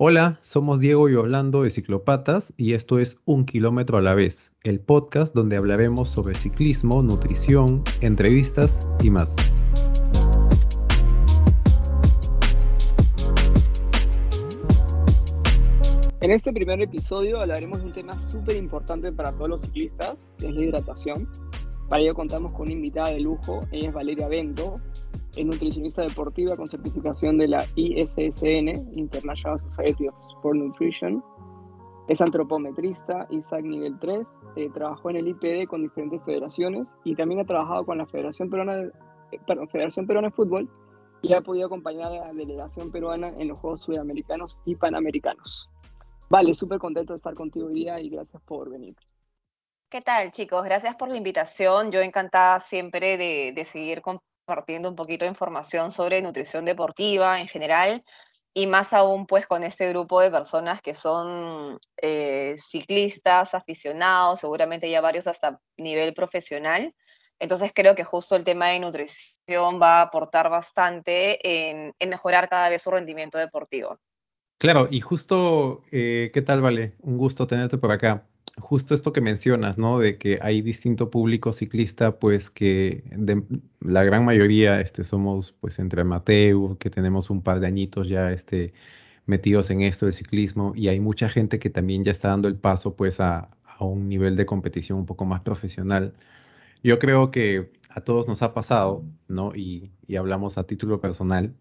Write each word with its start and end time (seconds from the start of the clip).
Hola, 0.00 0.38
somos 0.42 0.78
Diego 0.78 1.08
y 1.08 1.16
Orlando 1.16 1.64
de 1.64 1.70
Ciclopatas 1.70 2.54
y 2.56 2.74
esto 2.74 3.00
es 3.00 3.20
Un 3.24 3.44
Kilómetro 3.44 3.98
a 3.98 4.00
la 4.00 4.14
vez, 4.14 4.54
el 4.62 4.78
podcast 4.78 5.34
donde 5.34 5.56
hablaremos 5.56 6.08
sobre 6.08 6.36
ciclismo, 6.36 7.02
nutrición, 7.02 7.82
entrevistas 8.00 8.86
y 9.02 9.10
más. 9.10 9.34
En 16.20 16.30
este 16.30 16.52
primer 16.52 16.80
episodio 16.80 17.40
hablaremos 17.40 17.80
de 17.80 17.86
un 17.86 17.92
tema 17.92 18.12
súper 18.12 18.54
importante 18.54 19.10
para 19.10 19.32
todos 19.32 19.50
los 19.50 19.62
ciclistas, 19.62 20.28
que 20.38 20.46
es 20.46 20.54
la 20.54 20.62
hidratación. 20.62 21.28
Para 21.88 22.02
ello 22.02 22.14
contamos 22.14 22.52
con 22.52 22.62
una 22.62 22.72
invitada 22.72 23.10
de 23.10 23.20
lujo, 23.20 23.62
ella 23.72 23.88
es 23.88 23.94
Valeria 23.94 24.28
Bento, 24.28 24.78
es 25.36 25.46
nutricionista 25.46 26.02
deportiva 26.02 26.54
con 26.54 26.68
certificación 26.68 27.38
de 27.38 27.48
la 27.48 27.64
ISSN, 27.76 28.98
International 28.98 29.58
Society 29.58 30.08
of 30.08 30.14
Sport 30.36 30.56
Nutrition. 30.56 31.24
Es 32.08 32.20
antropometrista, 32.20 33.26
ISAC 33.30 33.64
nivel 33.64 33.98
3, 34.00 34.34
eh, 34.56 34.68
trabajó 34.74 35.10
en 35.10 35.16
el 35.16 35.28
IPD 35.28 35.66
con 35.66 35.82
diferentes 35.82 36.22
federaciones 36.24 36.94
y 37.04 37.14
también 37.14 37.40
ha 37.40 37.44
trabajado 37.44 37.86
con 37.86 37.98
la 37.98 38.06
Federación 38.06 38.50
Peruana 38.50 38.76
de, 38.76 38.86
eh, 39.32 39.40
perdón, 39.46 39.68
Federación 39.68 40.06
Peruana 40.06 40.28
de 40.28 40.34
Fútbol 40.34 40.68
y 41.22 41.32
ha 41.32 41.40
podido 41.40 41.66
acompañar 41.66 42.12
a 42.12 42.26
la 42.26 42.32
delegación 42.32 42.90
peruana 42.90 43.28
en 43.38 43.48
los 43.48 43.58
Juegos 43.58 43.82
Sudamericanos 43.82 44.60
y 44.64 44.76
Panamericanos. 44.76 45.68
Vale, 46.30 46.54
súper 46.54 46.78
contento 46.78 47.14
de 47.14 47.16
estar 47.16 47.34
contigo 47.34 47.66
hoy 47.66 47.74
día 47.74 48.00
y 48.00 48.10
gracias 48.10 48.42
por 48.42 48.70
venir. 48.70 48.94
¿Qué 49.90 50.02
tal, 50.02 50.32
chicos? 50.32 50.64
Gracias 50.64 50.96
por 50.96 51.08
la 51.08 51.16
invitación. 51.16 51.90
Yo 51.90 52.02
encantada 52.02 52.60
siempre 52.60 53.16
de, 53.16 53.64
seguir 53.64 54.02
compartiendo 54.02 54.90
un 54.90 54.94
poquito 54.94 55.24
de 55.24 55.30
información 55.30 55.92
sobre 55.92 56.20
nutrición 56.20 56.66
deportiva 56.66 57.40
en 57.40 57.48
general 57.48 58.04
y 58.52 58.66
más 58.66 58.92
aún 58.92 59.26
pues 59.26 59.46
con 59.46 59.64
este 59.64 59.88
grupo 59.88 60.20
de 60.20 60.30
personas 60.30 60.82
que 60.82 60.94
son 60.94 61.78
eh, 62.02 62.56
ciclistas, 62.70 63.54
aficionados, 63.54 64.40
seguramente 64.40 64.90
ya 64.90 65.00
varios 65.00 65.26
hasta 65.26 65.58
nivel 65.78 66.12
profesional. 66.12 66.94
Entonces 67.38 67.72
creo 67.74 67.94
que 67.94 68.04
justo 68.04 68.36
el 68.36 68.44
tema 68.44 68.68
de 68.68 68.80
nutrición 68.80 69.80
va 69.80 70.00
a 70.00 70.02
aportar 70.02 70.50
bastante 70.50 71.70
en, 71.70 71.94
en 71.98 72.08
mejorar 72.10 72.50
cada 72.50 72.68
vez 72.68 72.82
su 72.82 72.90
rendimiento 72.90 73.38
deportivo. 73.38 73.98
Claro, 74.58 74.88
y 74.90 75.00
justo, 75.00 75.84
eh, 75.92 76.30
¿qué 76.34 76.42
tal, 76.42 76.60
Vale? 76.60 76.94
Un 77.00 77.16
gusto 77.16 77.46
tenerte 77.46 77.78
por 77.78 77.90
acá 77.90 78.26
justo 78.60 78.94
esto 78.94 79.12
que 79.12 79.20
mencionas, 79.20 79.78
¿no? 79.78 79.98
De 79.98 80.18
que 80.18 80.38
hay 80.42 80.62
distinto 80.62 81.10
público 81.10 81.52
ciclista, 81.52 82.18
pues 82.18 82.50
que 82.50 83.04
la 83.80 84.04
gran 84.04 84.24
mayoría 84.24 84.80
este, 84.80 85.04
somos 85.04 85.52
pues 85.60 85.78
entre 85.78 86.02
amateur, 86.02 86.76
que 86.78 86.90
tenemos 86.90 87.30
un 87.30 87.42
par 87.42 87.60
de 87.60 87.66
añitos 87.66 88.08
ya 88.08 88.32
este, 88.32 88.72
metidos 89.26 89.70
en 89.70 89.82
esto 89.82 90.06
del 90.06 90.14
ciclismo 90.14 90.72
y 90.76 90.88
hay 90.88 91.00
mucha 91.00 91.28
gente 91.28 91.58
que 91.58 91.70
también 91.70 92.04
ya 92.04 92.12
está 92.12 92.28
dando 92.28 92.48
el 92.48 92.56
paso 92.56 92.96
pues 92.96 93.20
a, 93.20 93.50
a 93.64 93.84
un 93.84 94.08
nivel 94.08 94.36
de 94.36 94.46
competición 94.46 94.98
un 94.98 95.06
poco 95.06 95.24
más 95.24 95.40
profesional. 95.42 96.14
Yo 96.82 96.98
creo 96.98 97.30
que 97.30 97.70
a 97.90 98.02
todos 98.02 98.28
nos 98.28 98.42
ha 98.42 98.54
pasado, 98.54 99.04
¿no? 99.28 99.54
Y, 99.54 99.90
y 100.06 100.16
hablamos 100.16 100.58
a 100.58 100.66
título 100.66 101.00
personal, 101.00 101.54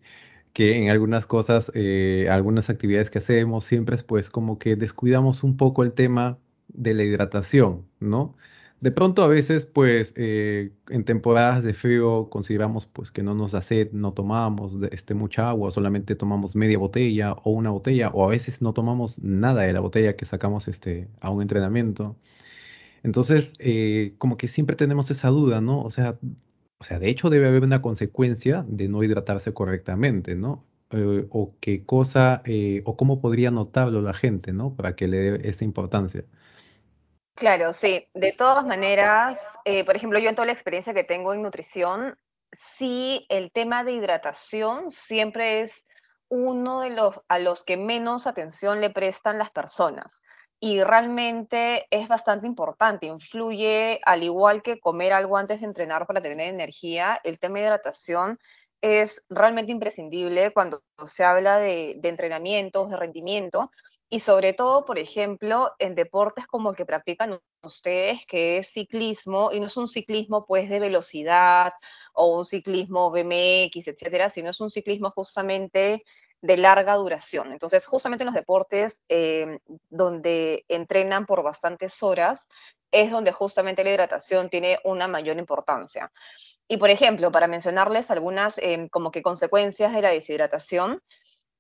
que 0.54 0.78
en 0.84 0.90
algunas 0.90 1.28
cosas, 1.28 1.72
eh, 1.76 2.28
algunas 2.32 2.70
actividades 2.70 3.10
que 3.12 3.20
hacemos, 3.20 3.66
siempre 3.66 3.96
es 3.96 4.04
pues 4.04 4.30
como 4.30 4.60
que 4.60 4.76
descuidamos 4.76 5.44
un 5.44 5.58
poco 5.58 5.84
el 5.84 5.94
tema 5.94 6.40
de 6.78 6.94
la 6.94 7.04
hidratación, 7.04 7.86
¿no? 8.00 8.36
De 8.80 8.92
pronto 8.92 9.24
a 9.24 9.28
veces, 9.28 9.66
pues, 9.66 10.14
eh, 10.18 10.72
en 10.90 11.04
temporadas 11.04 11.64
de 11.64 11.74
frío 11.74 12.30
consideramos, 12.30 12.86
pues, 12.86 13.12
que 13.12 13.24
no 13.24 13.34
nos 13.34 13.52
da 13.54 13.62
sed, 13.62 13.92
no 13.92 14.14
tomamos 14.14 14.78
este, 14.92 15.16
mucha 15.16 15.50
agua, 15.50 15.72
solamente 15.72 16.16
tomamos 16.16 16.56
media 16.56 16.78
botella 16.78 17.34
o 17.44 17.52
una 17.52 17.72
botella, 17.72 18.10
o 18.10 18.26
a 18.26 18.30
veces 18.30 18.62
no 18.62 18.74
tomamos 18.74 19.20
nada 19.24 19.64
de 19.64 19.74
la 19.74 19.80
botella 19.80 20.16
que 20.16 20.26
sacamos 20.26 20.68
este, 20.68 21.10
a 21.22 21.32
un 21.32 21.42
entrenamiento. 21.42 22.18
Entonces, 23.04 23.54
eh, 23.60 24.16
como 24.20 24.38
que 24.38 24.48
siempre 24.48 24.76
tenemos 24.76 25.12
esa 25.12 25.30
duda, 25.30 25.62
¿no? 25.62 25.82
O 25.84 25.92
sea, 25.92 26.20
o 26.80 26.84
sea, 26.84 27.00
de 27.00 27.10
hecho 27.10 27.30
debe 27.30 27.48
haber 27.48 27.64
una 27.64 27.82
consecuencia 27.82 28.66
de 28.68 28.88
no 28.90 29.04
hidratarse 29.04 29.54
correctamente, 29.54 30.36
¿no? 30.36 30.66
Eh, 30.92 31.28
o 31.32 31.56
qué 31.60 31.86
cosa, 31.86 32.44
o 32.86 32.98
cómo 32.98 33.22
podría 33.22 33.52
notarlo 33.52 34.02
la 34.02 34.14
gente, 34.14 34.54
¿no? 34.54 34.76
Para 34.76 34.96
que 34.96 35.08
le 35.08 35.18
dé 35.18 35.50
esta 35.50 35.66
importancia. 35.66 36.26
Claro, 37.38 37.72
sí. 37.72 38.08
De 38.16 38.34
todas 38.34 38.66
maneras, 38.66 39.40
eh, 39.64 39.86
por 39.86 39.96
ejemplo, 39.96 40.18
yo 40.18 40.28
en 40.30 40.36
toda 40.36 40.48
la 40.48 40.54
experiencia 40.54 40.94
que 40.96 41.04
tengo 41.04 41.34
en 41.34 41.44
nutrición, 41.44 42.18
sí, 42.52 43.28
el 43.30 43.52
tema 43.52 43.84
de 43.84 43.92
hidratación 43.92 44.90
siempre 44.90 45.62
es 45.62 45.86
uno 46.30 46.82
de 46.82 46.90
los 46.90 47.16
a 47.30 47.38
los 47.38 47.64
que 47.64 47.78
menos 47.78 48.26
atención 48.26 48.82
le 48.82 48.90
prestan 48.90 49.38
las 49.38 49.52
personas. 49.52 50.24
Y 50.60 50.82
realmente 50.84 51.86
es 51.92 52.08
bastante 52.08 52.48
importante, 52.48 53.06
influye, 53.06 54.00
al 54.04 54.24
igual 54.24 54.64
que 54.64 54.80
comer 54.80 55.14
algo 55.14 55.38
antes 55.38 55.62
de 55.62 55.68
entrenar 55.68 56.08
para 56.08 56.22
tener 56.22 56.48
energía, 56.52 57.22
el 57.24 57.38
tema 57.40 57.60
de 57.60 57.66
hidratación 57.66 58.40
es 58.82 59.24
realmente 59.30 59.72
imprescindible 59.72 60.52
cuando 60.54 60.82
se 61.06 61.24
habla 61.24 61.60
de, 61.60 61.98
de 62.00 62.10
entrenamientos, 62.10 62.90
de 62.90 62.98
rendimiento, 62.98 63.70
y 64.10 64.20
sobre 64.22 64.54
todo, 64.54 64.86
por 64.86 65.00
ejemplo, 65.00 65.74
en 65.80 65.94
deportes 65.94 66.48
como 66.48 66.70
el 66.70 66.76
que 66.76 66.86
practican 66.86 67.40
ustedes, 67.62 68.26
que 68.26 68.58
es 68.58 68.70
ciclismo, 68.72 69.52
y 69.52 69.60
no 69.60 69.68
es 69.68 69.76
un 69.76 69.88
ciclismo 69.88 70.46
pues 70.46 70.70
de 70.70 70.80
velocidad 70.80 71.74
o 72.14 72.38
un 72.38 72.46
ciclismo 72.46 73.12
BMX, 73.12 73.88
etcétera, 73.88 74.30
sino 74.30 74.50
es 74.52 74.60
un 74.62 74.70
ciclismo 74.70 75.12
justamente 75.12 76.04
de 76.42 76.58
larga 76.58 76.96
duración. 76.96 77.52
Entonces, 77.52 77.86
justamente 77.86 78.24
en 78.24 78.28
los 78.28 78.36
deportes 78.36 79.04
eh, 79.10 79.60
donde 79.90 80.64
entrenan 80.70 81.26
por 81.26 81.44
bastantes 81.44 82.02
horas, 82.02 82.48
es 82.92 83.12
donde 83.12 83.34
justamente 83.34 83.84
la 83.84 83.92
hidratación 83.92 84.50
tiene 84.50 84.80
una 84.86 85.08
mayor 85.10 85.38
importancia. 85.38 86.12
Y 86.70 86.78
por 86.78 86.90
ejemplo, 86.90 87.32
para 87.32 87.48
mencionarles 87.48 88.12
algunas 88.12 88.58
eh, 88.60 88.88
como 88.92 89.12
que 89.12 89.22
consecuencias 89.22 89.94
de 89.94 90.02
la 90.02 90.12
deshidratación, 90.12 91.02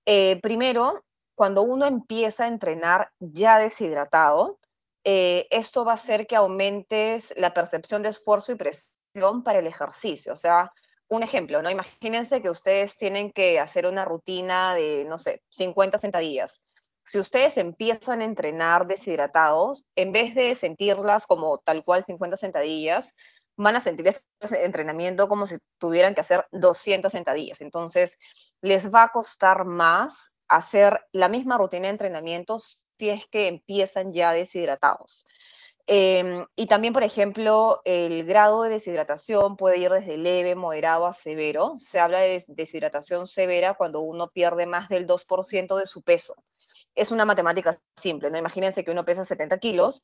eh, 0.05 0.39
primero, 0.41 1.03
cuando 1.37 1.61
uno 1.61 1.85
empieza 1.85 2.45
a 2.45 2.47
entrenar 2.47 3.11
ya 3.19 3.59
deshidratado, 3.59 4.59
eh, 5.03 5.47
esto 5.51 5.85
va 5.85 5.91
a 5.91 5.95
hacer 5.95 6.25
que 6.25 6.35
aumentes 6.35 7.31
la 7.37 7.53
percepción 7.53 8.01
de 8.01 8.09
esfuerzo 8.09 8.53
y 8.53 8.55
presión 8.55 9.43
para 9.43 9.59
el 9.59 9.67
ejercicio. 9.67 10.33
O 10.33 10.35
sea, 10.35 10.73
un 11.09 11.21
ejemplo, 11.21 11.61
¿no? 11.61 11.69
Imagínense 11.69 12.41
que 12.41 12.49
ustedes 12.49 12.97
tienen 12.97 13.31
que 13.31 13.59
hacer 13.59 13.85
una 13.85 14.03
rutina 14.03 14.73
de, 14.73 15.05
no 15.07 15.19
sé, 15.19 15.43
50 15.49 15.99
sentadillas. 15.99 16.59
Si 17.03 17.19
ustedes 17.19 17.57
empiezan 17.57 18.21
a 18.21 18.25
entrenar 18.25 18.87
deshidratados, 18.87 19.85
en 19.95 20.11
vez 20.11 20.33
de 20.33 20.55
sentirlas 20.55 21.27
como 21.27 21.59
tal 21.59 21.83
cual 21.83 22.03
50 22.03 22.35
sentadillas, 22.35 23.13
van 23.57 23.75
a 23.75 23.79
sentir 23.79 24.07
ese 24.07 24.65
entrenamiento 24.65 25.29
como 25.29 25.45
si 25.45 25.57
tuvieran 25.77 26.15
que 26.15 26.21
hacer 26.21 26.47
200 26.51 27.11
sentadillas. 27.11 27.61
Entonces, 27.61 28.17
les 28.61 28.91
va 28.91 29.03
a 29.03 29.09
costar 29.09 29.65
más 29.65 30.31
hacer 30.47 31.01
la 31.11 31.29
misma 31.29 31.57
rutina 31.57 31.83
de 31.83 31.91
entrenamiento 31.91 32.59
si 32.59 33.09
es 33.09 33.27
que 33.27 33.47
empiezan 33.47 34.13
ya 34.13 34.31
deshidratados. 34.31 35.25
Em, 35.89 36.45
y 36.57 36.67
también, 36.67 36.93
por 36.93 37.03
ejemplo, 37.03 37.81
el 37.85 38.25
grado 38.25 38.63
de 38.63 38.69
deshidratación 38.69 39.55
puede 39.55 39.79
ir 39.79 39.89
desde 39.89 40.17
leve, 40.17 40.53
moderado 40.55 41.07
a 41.07 41.13
severo. 41.13 41.75
Se 41.77 41.99
habla 41.99 42.19
de 42.19 42.43
deshidratación 42.47 43.25
severa 43.25 43.75
cuando 43.75 44.01
uno 44.01 44.27
pierde 44.27 44.65
más 44.65 44.89
del 44.89 45.07
2% 45.07 45.77
de 45.77 45.85
su 45.85 46.01
peso. 46.01 46.35
Es 46.93 47.11
una 47.11 47.23
matemática 47.25 47.79
simple, 47.95 48.29
¿no? 48.29 48.37
Imagínense 48.37 48.83
que 48.83 48.91
uno 48.91 49.05
pesa 49.05 49.23
70 49.23 49.59
kilos, 49.59 50.03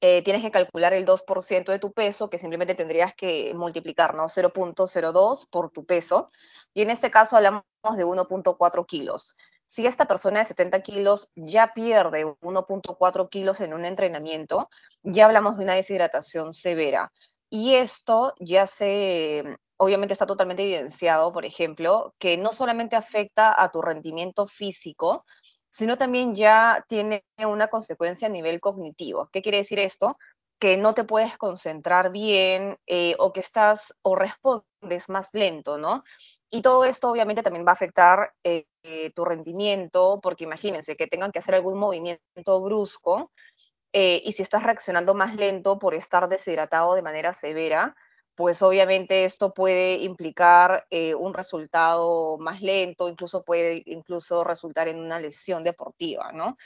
eh, 0.00 0.22
tienes 0.22 0.42
que 0.42 0.50
calcular 0.52 0.94
el 0.94 1.04
2% 1.04 1.72
de 1.72 1.78
tu 1.78 1.92
peso, 1.92 2.30
que 2.30 2.38
simplemente 2.38 2.74
tendrías 2.74 3.14
que 3.14 3.52
multiplicar, 3.54 4.14
¿no? 4.14 4.28
0.02 4.28 5.46
por 5.50 5.70
tu 5.70 5.84
peso. 5.84 6.30
Y 6.72 6.82
en 6.82 6.90
este 6.90 7.10
caso 7.10 7.36
hablamos 7.36 7.64
de 7.96 8.04
1.4 8.04 8.86
kilos 8.86 9.36
si 9.68 9.86
esta 9.86 10.06
persona 10.06 10.38
de 10.38 10.46
70 10.46 10.80
kilos 10.80 11.28
ya 11.34 11.74
pierde 11.74 12.24
1.4 12.24 13.28
kilos 13.28 13.60
en 13.60 13.74
un 13.74 13.84
entrenamiento, 13.84 14.70
ya 15.02 15.26
hablamos 15.26 15.58
de 15.58 15.64
una 15.64 15.74
deshidratación 15.74 16.54
severa. 16.54 17.12
Y 17.50 17.74
esto 17.74 18.32
ya 18.40 18.66
se, 18.66 19.58
obviamente 19.76 20.14
está 20.14 20.24
totalmente 20.26 20.62
evidenciado, 20.62 21.34
por 21.34 21.44
ejemplo, 21.44 22.14
que 22.18 22.38
no 22.38 22.54
solamente 22.54 22.96
afecta 22.96 23.62
a 23.62 23.70
tu 23.70 23.82
rendimiento 23.82 24.46
físico, 24.46 25.26
sino 25.68 25.98
también 25.98 26.34
ya 26.34 26.82
tiene 26.88 27.26
una 27.36 27.68
consecuencia 27.68 28.26
a 28.26 28.30
nivel 28.30 28.60
cognitivo. 28.60 29.28
¿Qué 29.30 29.42
quiere 29.42 29.58
decir 29.58 29.78
esto? 29.80 30.16
Que 30.58 30.78
no 30.78 30.94
te 30.94 31.04
puedes 31.04 31.36
concentrar 31.36 32.10
bien 32.10 32.78
eh, 32.86 33.16
o 33.18 33.34
que 33.34 33.40
estás 33.40 33.92
o 34.00 34.16
respondes 34.16 35.10
más 35.10 35.28
lento, 35.34 35.76
¿no? 35.76 36.04
Y 36.50 36.62
todo 36.62 36.84
esto 36.84 37.10
obviamente 37.10 37.42
también 37.42 37.66
va 37.66 37.70
a 37.70 37.74
afectar 37.74 38.32
eh, 38.42 38.64
eh, 38.82 39.10
tu 39.10 39.24
rendimiento, 39.24 40.18
porque 40.22 40.44
imagínense 40.44 40.96
que 40.96 41.06
tengan 41.06 41.30
que 41.30 41.40
hacer 41.40 41.54
algún 41.54 41.78
movimiento 41.78 42.60
brusco 42.62 43.32
eh, 43.92 44.22
y 44.24 44.32
si 44.32 44.42
estás 44.42 44.62
reaccionando 44.62 45.14
más 45.14 45.36
lento 45.36 45.78
por 45.78 45.94
estar 45.94 46.28
deshidratado 46.28 46.94
de 46.94 47.02
manera 47.02 47.32
severa, 47.32 47.94
pues 48.34 48.62
obviamente 48.62 49.24
esto 49.24 49.52
puede 49.52 49.96
implicar 49.96 50.86
un 51.18 51.34
resultado 51.34 52.38
más 52.38 52.62
lento, 52.62 53.08
incluso 53.08 53.42
puede 53.42 53.82
incluso 53.86 54.44
resultar 54.44 54.86
en 54.86 55.00
una 55.00 55.18
lesión 55.18 55.64
deportiva, 55.64 56.30
¿no? 56.32 56.56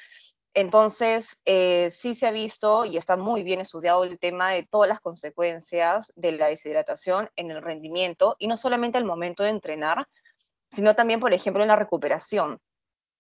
Entonces, 0.55 1.39
eh, 1.47 1.91
sí 1.91 2.15
se 2.15 2.27
ha 2.27 2.31
visto 2.31 2.85
y 2.85 2.99
está 2.99 3.17
muy 3.17 3.43
bien 3.43 3.61
estudiado 3.61 4.05
el 4.05 4.19
tema 4.19 4.51
de 4.51 4.65
todas 4.65 4.89
las 4.89 5.01
consecuencias 5.01 6.13
de 6.15 6.33
la 6.33 6.49
deshidratación 6.49 7.31
en 7.37 7.51
el 7.51 7.63
rendimiento 7.63 8.37
y 8.39 8.49
no 8.49 8.57
solamente 8.59 8.99
al 8.99 9.07
momento 9.07 9.43
de 9.43 9.51
entrenar, 9.51 10.07
sino 10.71 10.95
también, 10.95 11.21
por 11.21 11.33
ejemplo, 11.33 11.63
en 11.63 11.69
la 11.69 11.77
recuperación. 11.77 12.59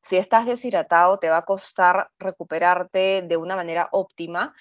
Si 0.02 0.16
estás 0.16 0.46
deshidratado, 0.46 1.18
te 1.18 1.30
va 1.30 1.38
a 1.38 1.44
costar 1.44 2.10
recuperarte 2.18 3.22
de 3.22 3.36
una 3.36 3.56
manera 3.56 3.88
óptima. 3.92 4.54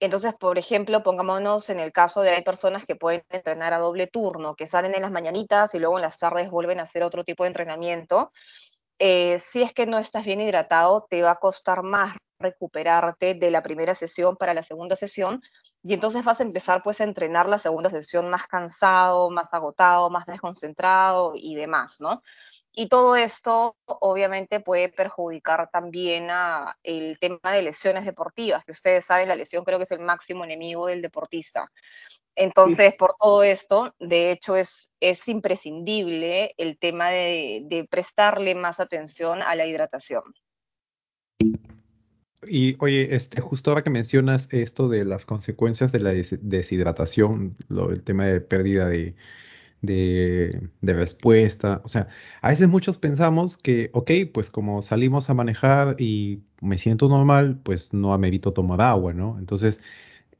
Entonces, 0.00 0.34
por 0.34 0.58
ejemplo, 0.58 1.02
pongámonos 1.02 1.70
en 1.70 1.80
el 1.80 1.92
caso 1.92 2.22
de 2.22 2.30
hay 2.30 2.42
personas 2.42 2.84
que 2.84 2.96
pueden 2.96 3.24
entrenar 3.30 3.72
a 3.72 3.78
doble 3.78 4.06
turno, 4.06 4.54
que 4.56 4.66
salen 4.66 4.94
en 4.94 5.02
las 5.02 5.12
mañanitas 5.12 5.74
y 5.74 5.78
luego 5.78 5.98
en 5.98 6.02
las 6.02 6.18
tardes 6.18 6.50
vuelven 6.50 6.80
a 6.80 6.84
hacer 6.84 7.02
otro 7.04 7.24
tipo 7.24 7.44
de 7.44 7.48
entrenamiento. 7.48 8.32
Eh, 8.98 9.38
si 9.38 9.62
es 9.62 9.72
que 9.72 9.86
no 9.86 9.98
estás 9.98 10.24
bien 10.24 10.40
hidratado, 10.40 11.06
te 11.10 11.22
va 11.22 11.32
a 11.32 11.36
costar 11.36 11.82
más 11.82 12.16
recuperarte 12.38 13.34
de 13.34 13.50
la 13.50 13.62
primera 13.62 13.94
sesión 13.94 14.36
para 14.36 14.54
la 14.54 14.62
segunda 14.62 14.96
sesión 14.96 15.42
y 15.84 15.94
entonces 15.94 16.24
vas 16.24 16.40
a 16.40 16.44
empezar 16.44 16.82
pues 16.82 17.00
a 17.00 17.04
entrenar 17.04 17.48
la 17.48 17.58
segunda 17.58 17.90
sesión 17.90 18.30
más 18.30 18.46
cansado, 18.46 19.30
más 19.30 19.52
agotado, 19.54 20.10
más 20.10 20.26
desconcentrado 20.26 21.32
y 21.34 21.54
demás, 21.54 21.96
¿no? 22.00 22.22
Y 22.74 22.88
todo 22.88 23.16
esto 23.16 23.76
obviamente 23.84 24.60
puede 24.60 24.88
perjudicar 24.88 25.68
también 25.70 26.28
a 26.30 26.76
el 26.82 27.18
tema 27.18 27.38
de 27.52 27.62
lesiones 27.62 28.04
deportivas, 28.04 28.64
que 28.64 28.72
ustedes 28.72 29.04
saben, 29.04 29.28
la 29.28 29.36
lesión 29.36 29.64
creo 29.64 29.78
que 29.78 29.84
es 29.84 29.90
el 29.90 30.00
máximo 30.00 30.44
enemigo 30.44 30.86
del 30.86 31.02
deportista. 31.02 31.70
Entonces, 32.34 32.94
por 32.98 33.14
todo 33.20 33.42
esto, 33.42 33.94
de 33.98 34.32
hecho, 34.32 34.56
es, 34.56 34.92
es 35.00 35.28
imprescindible 35.28 36.54
el 36.56 36.78
tema 36.78 37.10
de, 37.10 37.62
de 37.66 37.84
prestarle 37.84 38.54
más 38.54 38.80
atención 38.80 39.42
a 39.42 39.54
la 39.54 39.66
hidratación. 39.66 40.22
Y 42.46 42.76
oye, 42.80 43.14
este, 43.14 43.40
justo 43.40 43.70
ahora 43.70 43.84
que 43.84 43.90
mencionas 43.90 44.48
esto 44.50 44.88
de 44.88 45.04
las 45.04 45.24
consecuencias 45.24 45.92
de 45.92 46.00
la 46.00 46.12
deshidratación, 46.12 47.56
el 47.70 48.02
tema 48.02 48.26
de 48.26 48.40
pérdida 48.40 48.88
de, 48.88 49.14
de, 49.80 50.70
respuesta, 50.82 51.80
o 51.84 51.88
sea, 51.88 52.08
a 52.40 52.48
veces 52.48 52.68
muchos 52.68 52.98
pensamos 52.98 53.56
que, 53.56 53.90
ok, 53.92 54.10
pues 54.32 54.50
como 54.50 54.82
salimos 54.82 55.30
a 55.30 55.34
manejar 55.34 55.96
y 56.00 56.42
me 56.60 56.78
siento 56.78 57.08
normal, 57.08 57.60
pues 57.62 57.92
no 57.92 58.12
amerito 58.12 58.52
tomar 58.52 58.80
agua, 58.80 59.12
¿no? 59.12 59.38
Entonces, 59.38 59.80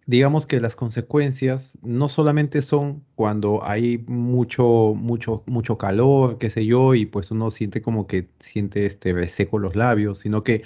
digamos 0.07 0.47
que 0.47 0.61
las 0.61 0.77
consecuencias 0.77 1.79
no 1.83 2.09
solamente 2.09 2.63
son 2.63 3.05
cuando 3.15 3.65
hay 3.65 4.05
mucho, 4.07 4.95
mucho, 4.97 5.43
mucho 5.47 5.79
calor, 5.79 6.39
qué 6.39 6.51
sé 6.51 6.67
yo, 6.67 6.95
y 6.95 7.07
pues 7.07 7.31
uno 7.31 7.51
siente 7.51 7.83
como 7.83 8.07
que 8.07 8.29
siente 8.41 8.87
este 8.87 9.13
reseco 9.13 9.59
los 9.59 9.77
labios, 9.77 10.19
sino 10.19 10.43
que 10.43 10.63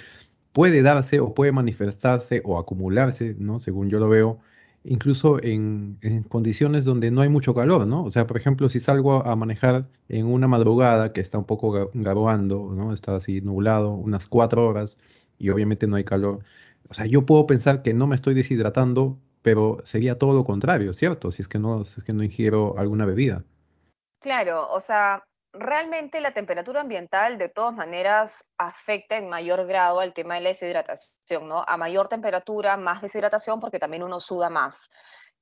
puede 0.53 0.81
darse 0.81 1.19
o 1.19 1.33
puede 1.33 1.51
manifestarse 1.51 2.41
o 2.45 2.57
acumularse, 2.59 3.35
¿no? 3.39 3.59
Según 3.59 3.89
yo 3.89 3.99
lo 3.99 4.09
veo, 4.09 4.39
incluso 4.83 5.41
en, 5.43 5.99
condiciones 6.29 6.85
donde 6.85 7.11
no 7.11 7.21
hay 7.21 7.29
mucho 7.29 7.53
calor, 7.53 7.85
¿no? 7.87 8.03
O 8.03 8.11
sea, 8.11 8.25
por 8.27 8.37
ejemplo, 8.37 8.69
si 8.69 8.79
salgo 8.79 9.25
a 9.25 9.35
manejar 9.35 9.87
en 10.09 10.25
una 10.25 10.47
madrugada 10.47 11.13
que 11.13 11.21
está 11.21 11.37
un 11.37 11.45
poco 11.45 11.91
garoando, 11.93 12.73
¿no? 12.75 12.93
Está 12.93 13.15
así 13.17 13.41
nublado, 13.41 13.91
unas 13.91 14.27
cuatro 14.27 14.67
horas, 14.67 14.97
y 15.37 15.49
obviamente 15.49 15.87
no 15.87 15.95
hay 15.97 16.03
calor. 16.03 16.39
O 16.89 16.93
sea, 16.93 17.05
yo 17.05 17.25
puedo 17.25 17.45
pensar 17.47 17.81
que 17.83 17.93
no 17.93 18.07
me 18.07 18.15
estoy 18.15 18.33
deshidratando, 18.33 19.19
pero 19.41 19.79
sería 19.83 20.17
todo 20.17 20.33
lo 20.33 20.43
contrario, 20.43 20.93
¿cierto? 20.93 21.31
Si 21.31 21.41
es 21.41 21.47
que 21.47 21.59
no, 21.59 21.85
si 21.85 21.99
es 21.99 22.03
que 22.03 22.13
no 22.13 22.23
ingiero 22.23 22.75
alguna 22.77 23.05
bebida. 23.05 23.43
Claro, 24.19 24.69
o 24.71 24.81
sea, 24.81 25.23
realmente 25.53 26.21
la 26.21 26.33
temperatura 26.33 26.81
ambiental 26.81 27.37
de 27.37 27.49
todas 27.49 27.73
maneras 27.73 28.43
afecta 28.57 29.17
en 29.17 29.29
mayor 29.29 29.65
grado 29.65 29.99
al 29.99 30.13
tema 30.13 30.35
de 30.35 30.41
la 30.41 30.49
deshidratación, 30.49 31.47
¿no? 31.47 31.63
A 31.67 31.77
mayor 31.77 32.07
temperatura, 32.07 32.77
más 32.77 33.01
deshidratación 33.01 33.59
porque 33.59 33.79
también 33.79 34.03
uno 34.03 34.19
suda 34.19 34.49
más. 34.49 34.89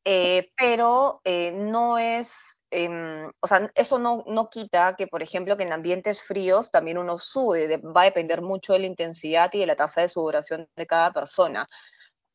Eh, 0.07 0.51
pero 0.55 1.21
eh, 1.23 1.51
no 1.51 1.97
es, 1.97 2.61
em, 2.69 3.31
o 3.39 3.47
sea, 3.47 3.71
eso 3.73 3.97
no, 3.97 4.23
no, 4.27 4.49
quita 4.49 4.95
que, 4.95 5.07
por 5.07 5.23
ejemplo, 5.23 5.57
que 5.57 5.63
en 5.63 5.73
ambientes 5.73 6.21
fríos 6.21 6.69
también 6.69 6.99
uno 6.99 7.17
sude, 7.17 7.77
va 7.77 8.01
a 8.01 8.05
depender 8.05 8.43
mucho 8.43 8.73
de 8.73 8.79
la 8.79 8.85
intensidad 8.85 9.49
y 9.53 9.59
de 9.59 9.65
la 9.65 9.75
tasa 9.75 10.01
de 10.01 10.07
sudoración 10.07 10.69
de 10.75 10.85
cada 10.85 11.11
persona. 11.11 11.67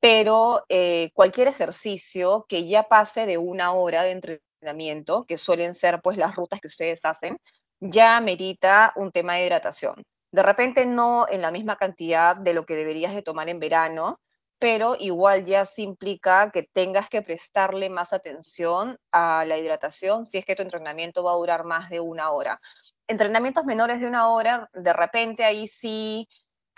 Pero 0.00 0.64
eh, 0.68 1.10
cualquier 1.14 1.48
ejercicio 1.48 2.46
que 2.48 2.66
ya 2.66 2.84
pase 2.84 3.26
de 3.26 3.38
una 3.38 3.72
hora 3.72 4.02
de 4.02 4.12
entrenamiento, 4.12 5.24
que 5.26 5.36
suelen 5.36 5.74
ser 5.74 6.00
pues 6.02 6.16
las 6.16 6.36
rutas 6.36 6.60
que 6.60 6.68
ustedes 6.68 7.04
hacen, 7.04 7.38
ya 7.80 8.20
merita 8.20 8.92
un 8.96 9.10
tema 9.12 9.34
de 9.34 9.46
hidratación. 9.46 10.02
De 10.32 10.42
repente 10.42 10.86
no 10.86 11.26
en 11.28 11.42
la 11.42 11.50
misma 11.50 11.76
cantidad 11.76 12.36
de 12.36 12.54
lo 12.54 12.64
que 12.64 12.76
deberías 12.76 13.14
de 13.14 13.22
tomar 13.22 13.48
en 13.48 13.58
verano, 13.58 14.20
pero 14.60 14.94
igual 14.98 15.44
ya 15.44 15.64
se 15.64 15.82
implica 15.82 16.50
que 16.52 16.62
tengas 16.62 17.08
que 17.08 17.22
prestarle 17.22 17.88
más 17.88 18.12
atención 18.12 18.98
a 19.10 19.44
la 19.46 19.56
hidratación 19.58 20.26
si 20.26 20.38
es 20.38 20.44
que 20.44 20.54
tu 20.54 20.62
entrenamiento 20.62 21.24
va 21.24 21.32
a 21.32 21.36
durar 21.36 21.64
más 21.64 21.88
de 21.90 22.00
una 22.00 22.30
hora. 22.30 22.60
Entrenamientos 23.08 23.64
menores 23.64 24.00
de 24.00 24.06
una 24.06 24.28
hora, 24.28 24.68
de 24.74 24.92
repente 24.92 25.44
ahí 25.44 25.66
sí 25.66 26.28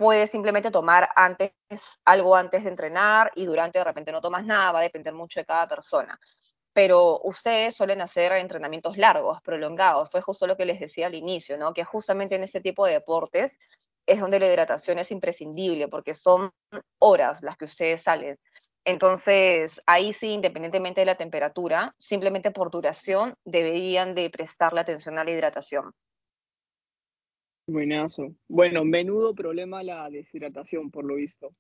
puedes 0.03 0.31
simplemente 0.31 0.73
tomar 0.73 1.09
antes 1.15 1.53
algo 2.05 2.35
antes 2.35 2.65
de 2.65 2.71
entrenar 2.71 3.31
y 3.37 3.47
durante 3.47 3.79
de 3.79 3.85
repente 3.85 4.11
no 4.11 4.21
tomas 4.21 4.45
nada, 4.45 4.73
va 4.73 4.81
a 4.81 4.83
depender 4.83 5.15
mucho 5.15 5.39
de 5.39 5.47
cada 5.47 5.69
persona 5.69 6.19
pero 6.73 7.21
ustedes 7.25 7.77
suelen 7.77 8.01
hacer 8.01 8.33
entrenamientos 8.33 8.97
largos, 8.97 9.41
prolongados. 9.43 10.11
Fue 10.11 10.23
justo 10.23 10.47
lo 10.47 10.57
que 10.57 10.65
les 10.65 10.81
decía 10.81 11.07
al 11.07 11.15
inicio, 11.15 11.59
¿no? 11.59 11.75
Que 11.75 11.85
justamente 11.85 12.35
en 12.35 12.45
este 12.45 12.63
tipo 12.63 12.87
de 12.87 12.95
deportes 12.95 13.59
es 14.07 14.21
donde 14.21 14.41
la 14.41 14.47
hidratación 14.47 14.99
es 14.99 15.11
imprescindible, 15.11 15.89
porque 15.89 16.15
son 16.15 16.51
horas 16.99 17.43
las 17.43 17.57
que 17.57 17.67
ustedes 17.67 18.03
salen. 18.03 18.39
Entonces, 18.85 19.81
ahí 19.87 20.13
sí, 20.13 20.31
independientemente 20.31 21.03
de 21.03 21.07
la 21.07 21.15
temperatura, 21.15 21.95
simplemente 21.99 22.51
por 22.51 22.71
duración, 22.71 23.35
deberían 23.45 24.15
de 24.15 24.31
prestarle 24.31 24.81
atención 24.81 25.19
a 25.19 25.25
la 25.25 25.31
hidratación. 25.31 25.93
Buenazo. 27.67 28.35
Bueno, 28.49 28.85
menudo 28.85 29.35
problema 29.35 29.83
la 29.83 30.11
deshidratación, 30.11 30.91
por 30.91 31.05
lo 31.05 31.15
visto. 31.15 31.55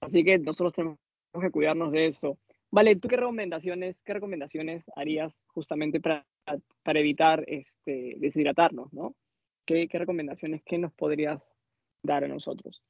Así 0.00 0.24
que 0.24 0.38
nosotros 0.38 0.72
tenemos 0.72 0.98
que 1.40 1.50
cuidarnos 1.50 1.92
de 1.92 2.06
eso. 2.06 2.38
Vale, 2.70 2.96
¿tú 2.96 3.08
qué 3.08 3.16
recomendaciones, 3.16 4.02
qué 4.02 4.14
recomendaciones 4.14 4.90
harías 4.94 5.40
justamente 5.48 6.00
para, 6.00 6.24
para 6.84 7.00
evitar 7.00 7.44
este, 7.48 8.14
deshidratarnos, 8.18 8.92
¿no? 8.92 9.16
¿Qué, 9.66 9.88
¿Qué 9.88 9.98
recomendaciones, 9.98 10.62
qué 10.64 10.78
nos 10.78 10.92
podrías 10.92 11.48
dar 12.02 12.24
a 12.24 12.28
nosotros? 12.28 12.82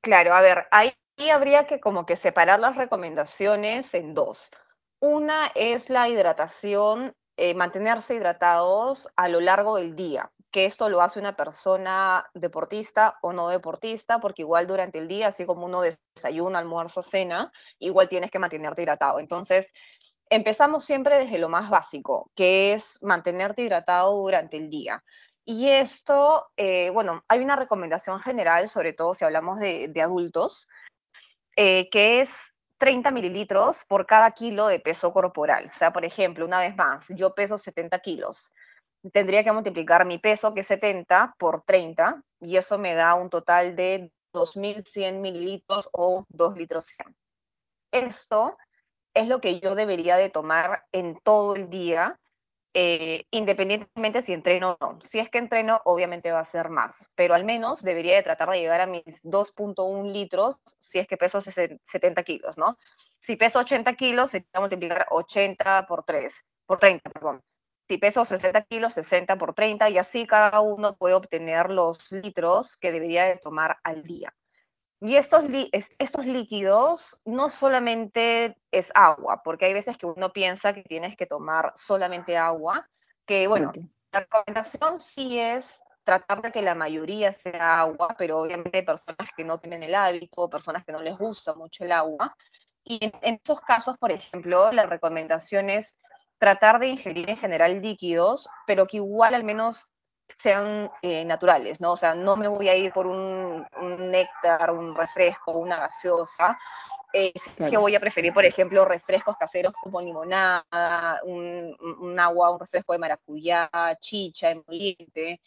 Claro, 0.00 0.34
a 0.34 0.42
ver, 0.42 0.66
ahí 0.72 0.92
habría 1.32 1.66
que 1.66 1.78
como 1.78 2.06
que 2.06 2.16
separar 2.16 2.58
las 2.58 2.76
recomendaciones 2.76 3.94
en 3.94 4.14
dos. 4.14 4.50
Una 5.00 5.46
es 5.54 5.90
la 5.90 6.08
hidratación, 6.08 7.14
eh, 7.36 7.54
mantenerse 7.54 8.16
hidratados 8.16 9.08
a 9.16 9.28
lo 9.28 9.40
largo 9.40 9.76
del 9.76 9.94
día 9.94 10.30
que 10.50 10.64
esto 10.64 10.88
lo 10.88 11.00
hace 11.00 11.18
una 11.18 11.36
persona 11.36 12.28
deportista 12.34 13.18
o 13.22 13.32
no 13.32 13.48
deportista, 13.48 14.20
porque 14.20 14.42
igual 14.42 14.66
durante 14.66 14.98
el 14.98 15.08
día, 15.08 15.28
así 15.28 15.46
como 15.46 15.66
uno 15.66 15.82
desayuna, 15.82 16.58
almuerza, 16.58 17.02
cena, 17.02 17.52
igual 17.78 18.08
tienes 18.08 18.30
que 18.30 18.38
mantenerte 18.38 18.82
hidratado. 18.82 19.20
Entonces, 19.20 19.72
empezamos 20.28 20.84
siempre 20.84 21.18
desde 21.18 21.38
lo 21.38 21.48
más 21.48 21.70
básico, 21.70 22.30
que 22.34 22.72
es 22.72 22.98
mantenerte 23.02 23.62
hidratado 23.62 24.16
durante 24.16 24.56
el 24.56 24.70
día. 24.70 25.04
Y 25.44 25.68
esto, 25.68 26.48
eh, 26.56 26.90
bueno, 26.90 27.24
hay 27.28 27.40
una 27.40 27.56
recomendación 27.56 28.20
general, 28.20 28.68
sobre 28.68 28.92
todo 28.92 29.14
si 29.14 29.24
hablamos 29.24 29.58
de, 29.58 29.92
adultos, 30.02 30.68
eh, 31.56 31.88
que 31.90 32.20
es 32.20 32.30
30 32.78 33.10
mililitros 33.10 33.84
por 33.86 34.06
cada 34.06 34.30
kilo 34.32 34.66
de 34.66 34.80
peso 34.80 35.12
corporal. 35.12 35.70
O 35.72 35.76
sea, 35.76 35.92
por 35.92 36.04
ejemplo, 36.04 36.44
una 36.44 36.60
vez 36.60 36.76
más, 36.76 37.06
yo 37.10 37.34
peso 37.34 37.58
70 37.58 37.98
kilos 38.00 38.52
tendría 39.12 39.44
que 39.44 39.52
multiplicar 39.52 40.04
mi 40.04 40.18
peso, 40.18 40.54
que 40.54 40.60
es 40.60 40.66
70, 40.66 41.34
por 41.38 41.62
30, 41.62 42.22
y 42.40 42.56
eso 42.56 42.78
me 42.78 42.94
da 42.94 43.14
un 43.14 43.30
total 43.30 43.76
de 43.76 44.12
2.100 44.32 45.20
mililitros 45.20 45.88
o 45.92 46.24
2 46.28 46.56
litros 46.56 46.84
100. 46.84 47.16
Esto 47.92 48.56
es 49.14 49.28
lo 49.28 49.40
que 49.40 49.60
yo 49.60 49.74
debería 49.74 50.16
de 50.16 50.30
tomar 50.30 50.84
en 50.92 51.18
todo 51.22 51.56
el 51.56 51.68
día, 51.68 52.20
eh, 52.74 53.24
independientemente 53.32 54.22
si 54.22 54.32
entreno 54.32 54.76
o 54.80 54.92
no. 54.92 55.00
Si 55.00 55.18
es 55.18 55.28
que 55.28 55.38
entreno, 55.38 55.80
obviamente 55.84 56.30
va 56.30 56.40
a 56.40 56.44
ser 56.44 56.68
más, 56.70 57.08
pero 57.16 57.34
al 57.34 57.44
menos 57.44 57.82
debería 57.82 58.14
de 58.14 58.22
tratar 58.22 58.50
de 58.50 58.60
llegar 58.60 58.80
a 58.80 58.86
mis 58.86 59.24
2.1 59.24 60.12
litros 60.12 60.60
si 60.78 60.98
es 60.98 61.08
que 61.08 61.16
peso 61.16 61.40
70 61.40 62.22
kilos, 62.22 62.56
¿no? 62.56 62.78
Si 63.18 63.36
peso 63.36 63.58
80 63.58 63.94
kilos, 63.96 64.30
se 64.30 64.46
a 64.52 64.60
multiplicar 64.60 65.06
80 65.10 65.86
por 65.86 66.04
3, 66.04 66.44
por 66.66 66.78
30, 66.78 67.10
perdón 67.10 67.42
si 67.90 67.98
peso 67.98 68.24
60 68.24 68.62
kilos, 68.66 68.94
60 68.94 69.36
por 69.36 69.52
30 69.52 69.90
y 69.90 69.98
así 69.98 70.24
cada 70.24 70.60
uno 70.60 70.94
puede 70.94 71.14
obtener 71.14 71.70
los 71.70 72.12
litros 72.12 72.76
que 72.76 72.92
debería 72.92 73.24
de 73.24 73.36
tomar 73.36 73.78
al 73.82 74.04
día. 74.04 74.32
Y 75.00 75.16
estos, 75.16 75.42
estos 75.72 76.24
líquidos 76.24 77.20
no 77.24 77.50
solamente 77.50 78.56
es 78.70 78.92
agua, 78.94 79.42
porque 79.42 79.64
hay 79.64 79.72
veces 79.74 79.98
que 79.98 80.06
uno 80.06 80.32
piensa 80.32 80.72
que 80.72 80.84
tienes 80.84 81.16
que 81.16 81.26
tomar 81.26 81.72
solamente 81.74 82.36
agua, 82.36 82.88
que 83.26 83.48
bueno, 83.48 83.72
la 84.12 84.20
recomendación 84.20 85.00
sí 85.00 85.40
es 85.40 85.82
tratar 86.04 86.42
de 86.42 86.52
que 86.52 86.62
la 86.62 86.76
mayoría 86.76 87.32
sea 87.32 87.80
agua, 87.80 88.14
pero 88.16 88.38
obviamente 88.38 88.78
hay 88.78 88.84
personas 88.84 89.30
que 89.36 89.42
no 89.42 89.58
tienen 89.58 89.82
el 89.82 89.96
hábito, 89.96 90.48
personas 90.48 90.84
que 90.84 90.92
no 90.92 91.02
les 91.02 91.18
gusta 91.18 91.54
mucho 91.54 91.84
el 91.84 91.90
agua. 91.90 92.36
Y 92.84 93.04
en, 93.04 93.12
en 93.22 93.40
esos 93.42 93.60
casos, 93.62 93.98
por 93.98 94.12
ejemplo, 94.12 94.70
la 94.70 94.86
recomendación 94.86 95.70
es 95.70 95.98
tratar 96.40 96.78
de 96.80 96.88
ingerir 96.88 97.28
en 97.28 97.36
general 97.36 97.82
líquidos, 97.82 98.48
pero 98.66 98.86
que 98.86 98.96
igual 98.96 99.34
al 99.34 99.44
menos 99.44 99.88
sean 100.38 100.90
eh, 101.02 101.24
naturales, 101.24 101.80
¿no? 101.80 101.92
O 101.92 101.96
sea, 101.96 102.14
no 102.14 102.36
me 102.36 102.48
voy 102.48 102.68
a 102.68 102.76
ir 102.76 102.92
por 102.92 103.06
un, 103.06 103.66
néctar, 104.10 104.70
un 104.70 104.94
refresco, 104.94 105.58
una 105.58 105.76
gaseosa, 105.76 106.58
eh, 107.12 107.32
que 107.56 107.76
voy 107.76 107.94
a 107.94 108.00
preferir, 108.00 108.32
por 108.32 108.46
ejemplo, 108.46 108.84
refrescos 108.86 109.36
caseros 109.36 109.74
como 109.82 110.00
limonada, 110.00 111.20
un, 111.24 112.16
agua, 112.18 112.50
un 112.52 112.60
refresco 112.60 112.94
de 112.94 113.00
maracuyá, 113.00 113.68
chicha, 114.00 114.50
emoliente. 114.50 115.40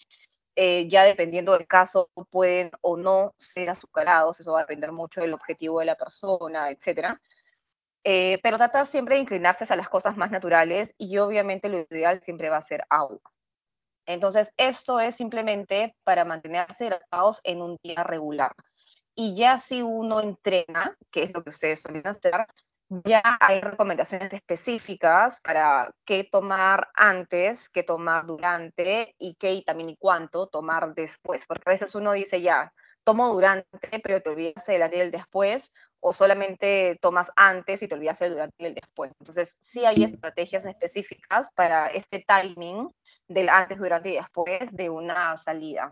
Eh, 0.56 0.88
ya 0.88 1.04
dependiendo 1.06 1.54
del 1.54 1.66
caso, 1.66 2.12
pueden 2.30 2.70
o 2.82 2.98
no 2.98 3.34
ser 3.36 3.72
azucarados, 3.72 4.40
eso 4.40 4.52
va 4.52 4.60
a 4.60 4.64
depender 4.64 4.92
mucho 4.92 5.22
del 5.22 5.34
objetivo 5.34 5.80
de 5.80 5.86
la 5.86 5.96
persona, 5.96 6.70
etcétera. 6.70 7.20
Pero 8.04 8.58
tratar 8.58 8.88
siempre 8.88 9.16
de 9.16 9.22
inclinarse 9.22 9.66
a 9.72 9.76
las 9.76 9.90
cosas 9.90 10.18
más 10.18 10.32
naturales 10.32 10.94
y 10.98 11.18
obviamente 11.18 11.70
lo 11.70 11.80
ideal 11.80 12.22
siempre 12.22 12.50
va 12.50 12.58
a 12.58 12.62
ser 12.62 12.84
agua. 12.90 13.20
Entonces, 14.06 14.54
esto 14.58 15.00
es 15.00 15.16
simplemente 15.16 15.96
para 16.04 16.26
mantenerse 16.26 16.88
hidratados 16.88 17.40
en 17.44 17.62
un 17.62 17.78
día 17.82 18.04
regular. 18.04 18.54
Y 19.16 19.36
ya 19.36 19.58
si 19.58 19.82
uno 19.82 20.20
entrena, 20.20 20.98
que 21.12 21.24
es 21.24 21.34
lo 21.34 21.44
que 21.44 21.52
ustedes 21.52 21.82
suelen 21.82 22.06
hacer, 22.08 22.48
ya 23.06 23.22
hay 23.40 23.62
recomendaciones 23.62 24.34
específicas 24.34 25.40
para 25.42 25.94
qué 26.06 26.28
tomar 26.30 26.90
antes, 26.96 27.70
qué 27.70 27.84
tomar 27.84 28.26
durante 28.26 29.16
y 29.18 29.36
qué 29.36 29.54
y 29.54 29.64
también 29.64 29.90
y 29.90 29.98
cuánto 29.98 30.48
tomar 30.48 30.94
después. 30.94 31.46
Porque 31.48 31.64
a 31.68 31.74
veces 31.74 31.96
uno 31.96 32.12
dice 32.12 32.42
ya, 32.42 32.74
tomo 33.04 33.34
durante, 33.34 34.00
pero 34.04 34.22
te 34.22 34.30
olvidas 34.30 34.66
del 34.66 34.84
antes 34.84 34.98
y 34.98 35.02
el 35.02 35.12
después, 35.12 35.72
o 36.04 36.12
solamente 36.12 36.98
tomas 37.02 37.32
antes 37.38 37.82
y 37.82 37.88
te 37.88 37.96
olvidas 37.96 38.20
del 38.20 38.34
durante 38.34 38.56
y 38.60 38.66
el 38.66 38.76
después. 38.76 39.12
Entonces, 39.22 39.56
sí 39.62 39.86
hay 39.86 40.04
estrategias 40.04 40.66
específicas 40.66 41.48
para 41.56 41.88
este 41.88 42.24
timing 42.28 42.90
del 43.30 43.48
antes, 43.48 43.80
durante 43.80 44.12
y 44.12 44.16
después 44.16 44.70
de 44.74 44.90
una 44.90 45.38
salida. 45.38 45.92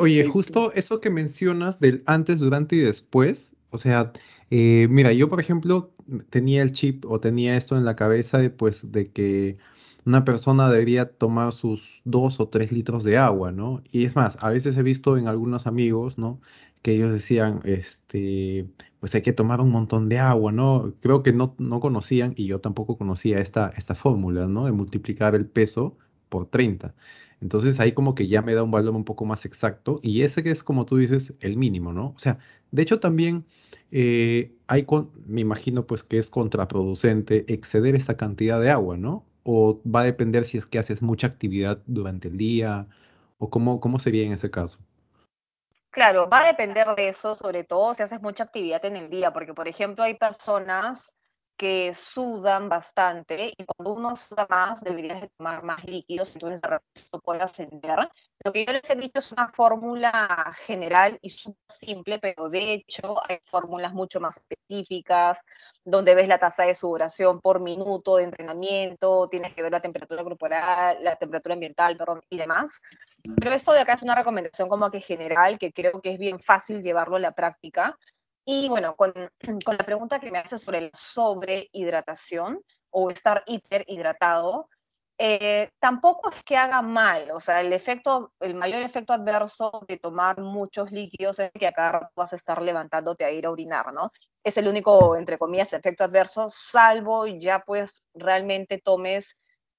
Oye, 0.00 0.26
justo 0.26 0.72
eso 0.72 1.00
que 1.00 1.10
mencionas 1.10 1.78
del 1.78 2.02
antes, 2.06 2.40
durante 2.40 2.74
y 2.74 2.80
después, 2.80 3.54
o 3.70 3.78
sea, 3.78 4.12
eh, 4.50 4.88
mira, 4.90 5.12
yo 5.12 5.30
por 5.30 5.38
ejemplo 5.38 5.94
tenía 6.28 6.62
el 6.62 6.72
chip 6.72 7.04
o 7.06 7.20
tenía 7.20 7.56
esto 7.56 7.76
en 7.76 7.84
la 7.84 7.94
cabeza 7.94 8.38
de, 8.38 8.50
pues, 8.50 8.90
de 8.90 9.12
que 9.12 9.58
una 10.04 10.24
persona 10.24 10.70
debería 10.70 11.10
tomar 11.10 11.52
sus 11.52 12.00
dos 12.04 12.38
o 12.40 12.48
tres 12.48 12.72
litros 12.72 13.04
de 13.04 13.18
agua, 13.18 13.50
¿no? 13.52 13.82
Y 13.90 14.06
es 14.06 14.14
más, 14.14 14.38
a 14.40 14.50
veces 14.50 14.76
he 14.76 14.82
visto 14.82 15.16
en 15.16 15.26
algunos 15.26 15.66
amigos, 15.66 16.16
¿no? 16.16 16.40
Que 16.86 16.92
ellos 16.92 17.12
decían, 17.12 17.62
este, 17.64 18.70
pues 19.00 19.12
hay 19.16 19.22
que 19.22 19.32
tomar 19.32 19.60
un 19.60 19.70
montón 19.70 20.08
de 20.08 20.20
agua, 20.20 20.52
¿no? 20.52 20.94
Creo 21.00 21.24
que 21.24 21.32
no, 21.32 21.56
no 21.58 21.80
conocían, 21.80 22.32
y 22.36 22.46
yo 22.46 22.60
tampoco 22.60 22.96
conocía 22.96 23.40
esta, 23.40 23.72
esta 23.76 23.96
fórmula, 23.96 24.46
¿no? 24.46 24.66
De 24.66 24.70
multiplicar 24.70 25.34
el 25.34 25.48
peso 25.48 25.98
por 26.28 26.46
30. 26.48 26.94
Entonces 27.40 27.80
ahí 27.80 27.90
como 27.90 28.14
que 28.14 28.28
ya 28.28 28.40
me 28.42 28.54
da 28.54 28.62
un 28.62 28.70
valor 28.70 28.94
un 28.94 29.04
poco 29.04 29.24
más 29.24 29.44
exacto, 29.46 29.98
y 30.00 30.22
ese 30.22 30.44
que 30.44 30.52
es 30.52 30.62
como 30.62 30.86
tú 30.86 30.96
dices, 30.98 31.34
el 31.40 31.56
mínimo, 31.56 31.92
¿no? 31.92 32.10
O 32.16 32.18
sea, 32.20 32.38
de 32.70 32.82
hecho 32.82 33.00
también 33.00 33.46
eh, 33.90 34.54
hay, 34.68 34.86
me 35.26 35.40
imagino 35.40 35.86
pues 35.88 36.04
que 36.04 36.18
es 36.18 36.30
contraproducente 36.30 37.52
exceder 37.52 37.96
esta 37.96 38.16
cantidad 38.16 38.60
de 38.60 38.70
agua, 38.70 38.96
¿no? 38.96 39.26
O 39.42 39.82
va 39.84 40.02
a 40.02 40.04
depender 40.04 40.44
si 40.44 40.56
es 40.58 40.66
que 40.66 40.78
haces 40.78 41.02
mucha 41.02 41.26
actividad 41.26 41.82
durante 41.86 42.28
el 42.28 42.36
día, 42.38 42.86
o 43.38 43.50
cómo, 43.50 43.80
cómo 43.80 43.98
sería 43.98 44.24
en 44.24 44.32
ese 44.32 44.50
caso. 44.52 44.78
Claro, 45.96 46.28
va 46.28 46.40
a 46.42 46.46
depender 46.46 46.86
de 46.94 47.08
eso, 47.08 47.34
sobre 47.34 47.64
todo 47.64 47.94
si 47.94 48.02
haces 48.02 48.20
mucha 48.20 48.44
actividad 48.44 48.84
en 48.84 48.96
el 48.96 49.08
día, 49.08 49.32
porque 49.32 49.54
por 49.54 49.66
ejemplo 49.66 50.04
hay 50.04 50.14
personas 50.14 51.10
que 51.56 51.94
sudan 51.94 52.68
bastante 52.68 53.52
y 53.56 53.64
cuando 53.64 53.94
uno 53.94 54.16
suda 54.16 54.46
más 54.48 54.80
deberías 54.82 55.28
tomar 55.36 55.62
más 55.62 55.84
líquidos, 55.84 56.34
entonces 56.34 56.60
de 56.60 56.68
repente 56.68 57.18
puede 57.22 57.42
ascender. 57.42 58.08
Lo 58.44 58.52
que 58.52 58.64
yo 58.64 58.72
les 58.72 58.88
he 58.88 58.96
dicho 58.96 59.18
es 59.18 59.32
una 59.32 59.48
fórmula 59.48 60.54
general 60.66 61.18
y 61.22 61.30
súper 61.30 61.56
simple, 61.68 62.18
pero 62.18 62.48
de 62.48 62.74
hecho 62.74 63.16
hay 63.28 63.38
fórmulas 63.44 63.92
mucho 63.94 64.20
más 64.20 64.36
específicas, 64.36 65.40
donde 65.84 66.14
ves 66.14 66.28
la 66.28 66.38
tasa 66.38 66.64
de 66.64 66.74
sudoración 66.74 67.40
por 67.40 67.60
minuto 67.60 68.16
de 68.16 68.24
entrenamiento, 68.24 69.28
tienes 69.28 69.54
que 69.54 69.62
ver 69.62 69.72
la 69.72 69.80
temperatura 69.80 70.22
corporal, 70.22 70.98
la 71.00 71.16
temperatura 71.16 71.54
ambiental, 71.54 71.96
perdón, 71.96 72.22
y 72.28 72.36
demás. 72.36 72.80
Pero 73.40 73.54
esto 73.54 73.72
de 73.72 73.80
acá 73.80 73.94
es 73.94 74.02
una 74.02 74.14
recomendación 74.14 74.68
como 74.68 74.90
que 74.90 75.00
general, 75.00 75.58
que 75.58 75.72
creo 75.72 76.00
que 76.02 76.12
es 76.12 76.18
bien 76.18 76.40
fácil 76.40 76.82
llevarlo 76.82 77.16
a 77.16 77.20
la 77.20 77.32
práctica. 77.32 77.96
Y 78.46 78.68
bueno, 78.68 78.94
con, 78.96 79.12
con 79.64 79.76
la 79.76 79.84
pregunta 79.84 80.20
que 80.20 80.30
me 80.30 80.38
hace 80.38 80.58
sobre 80.58 80.80
la 80.80 80.90
sobrehidratación 80.94 82.62
o 82.90 83.10
estar 83.10 83.42
hiperhidratado, 83.46 84.68
eh, 85.18 85.70
tampoco 85.80 86.30
es 86.30 86.42
que 86.44 86.56
haga 86.56 86.82
mal, 86.82 87.30
o 87.30 87.40
sea, 87.40 87.62
el 87.62 87.72
efecto, 87.72 88.32
el 88.38 88.54
mayor 88.54 88.82
efecto 88.82 89.14
adverso 89.14 89.84
de 89.88 89.98
tomar 89.98 90.38
muchos 90.40 90.92
líquidos 90.92 91.38
es 91.38 91.50
que 91.52 91.66
acá 91.66 92.10
vas 92.14 92.32
a 92.34 92.36
estar 92.36 92.62
levantándote 92.62 93.24
a 93.24 93.30
ir 93.30 93.46
a 93.46 93.50
orinar, 93.50 93.92
¿no? 93.94 94.12
Es 94.44 94.58
el 94.58 94.68
único, 94.68 95.16
entre 95.16 95.38
comillas, 95.38 95.72
efecto 95.72 96.04
adverso, 96.04 96.48
salvo 96.50 97.26
ya 97.26 97.60
pues 97.60 98.02
realmente 98.14 98.78
tomes 98.78 99.36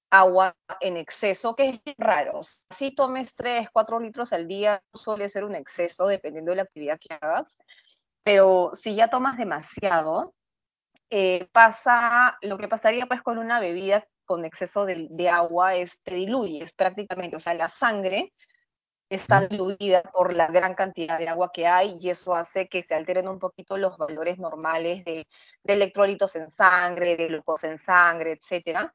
agua 0.09 0.55
en 0.81 0.97
exceso, 0.97 1.55
que 1.55 1.81
es 1.85 1.95
raro. 1.97 2.41
Si 2.71 2.95
tomes 2.95 3.35
3, 3.35 3.69
4 3.71 3.99
litros 3.99 4.33
al 4.33 4.47
día, 4.47 4.81
suele 4.93 5.29
ser 5.29 5.43
un 5.43 5.55
exceso, 5.55 6.07
dependiendo 6.07 6.51
de 6.51 6.57
la 6.57 6.63
actividad 6.63 6.99
que 6.99 7.13
hagas, 7.13 7.57
pero 8.27 8.71
si 8.73 8.93
ya 8.93 9.09
tomas 9.09 9.37
demasiado, 9.37 10.33
eh, 11.09 11.47
pasa 11.53 12.37
lo 12.41 12.57
que 12.57 12.67
pasaría 12.67 13.05
pues 13.05 13.21
con 13.21 13.37
una 13.37 13.61
bebida 13.61 14.05
con 14.25 14.43
exceso 14.43 14.85
de, 14.85 15.29
agua 15.29 15.75
es 15.75 16.01
te 16.01 16.15
diluyes 16.15 16.73
prácticamente, 16.73 17.37
o 17.37 17.39
sea, 17.39 17.53
la 17.53 17.69
sangre 17.69 18.33
está 19.09 19.47
diluida 19.47 20.03
por 20.11 20.33
la 20.33 20.47
gran 20.47 20.75
cantidad 20.75 21.17
de 21.17 21.29
agua 21.29 21.51
que 21.53 21.67
hay 21.67 21.97
y 22.01 22.09
eso 22.09 22.35
hace 22.35 22.67
que 22.67 22.81
se 22.81 22.95
alteren 22.95 23.29
un 23.29 23.39
poquito 23.39 23.77
los 23.77 23.97
valores 23.97 24.37
normales 24.39 25.05
de, 25.05 25.25
electrolitos 25.63 26.35
en 26.35 26.49
sangre, 26.49 27.15
de 27.15 27.27
glucosa 27.27 27.69
en 27.69 27.77
sangre, 27.77 28.33
etcétera. 28.33 28.93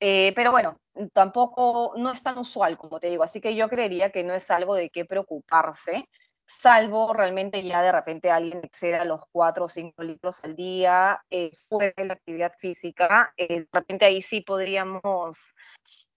Eh, 0.00 0.32
pero 0.34 0.50
bueno, 0.50 0.80
tampoco 1.12 1.92
no 1.98 2.10
es 2.10 2.22
tan 2.22 2.38
usual, 2.38 2.78
como 2.78 2.98
te 2.98 3.10
digo, 3.10 3.22
así 3.22 3.38
que 3.38 3.54
yo 3.54 3.68
creería 3.68 4.10
que 4.10 4.24
no 4.24 4.32
es 4.32 4.50
algo 4.50 4.74
de 4.74 4.88
qué 4.88 5.04
preocuparse 5.04 6.08
salvo 6.46 7.12
realmente 7.12 7.62
ya 7.62 7.82
de 7.82 7.92
repente 7.92 8.30
alguien 8.30 8.60
exceda 8.64 9.04
los 9.04 9.22
4 9.32 9.64
o 9.64 9.68
5 9.68 10.02
litros 10.02 10.42
al 10.44 10.54
día 10.54 11.22
eh, 11.30 11.50
fuera 11.68 11.92
de 11.96 12.04
la 12.06 12.14
actividad 12.14 12.52
física, 12.56 13.32
eh, 13.36 13.60
de 13.60 13.68
repente 13.72 14.04
ahí 14.04 14.22
sí 14.22 14.40
podríamos, 14.40 15.54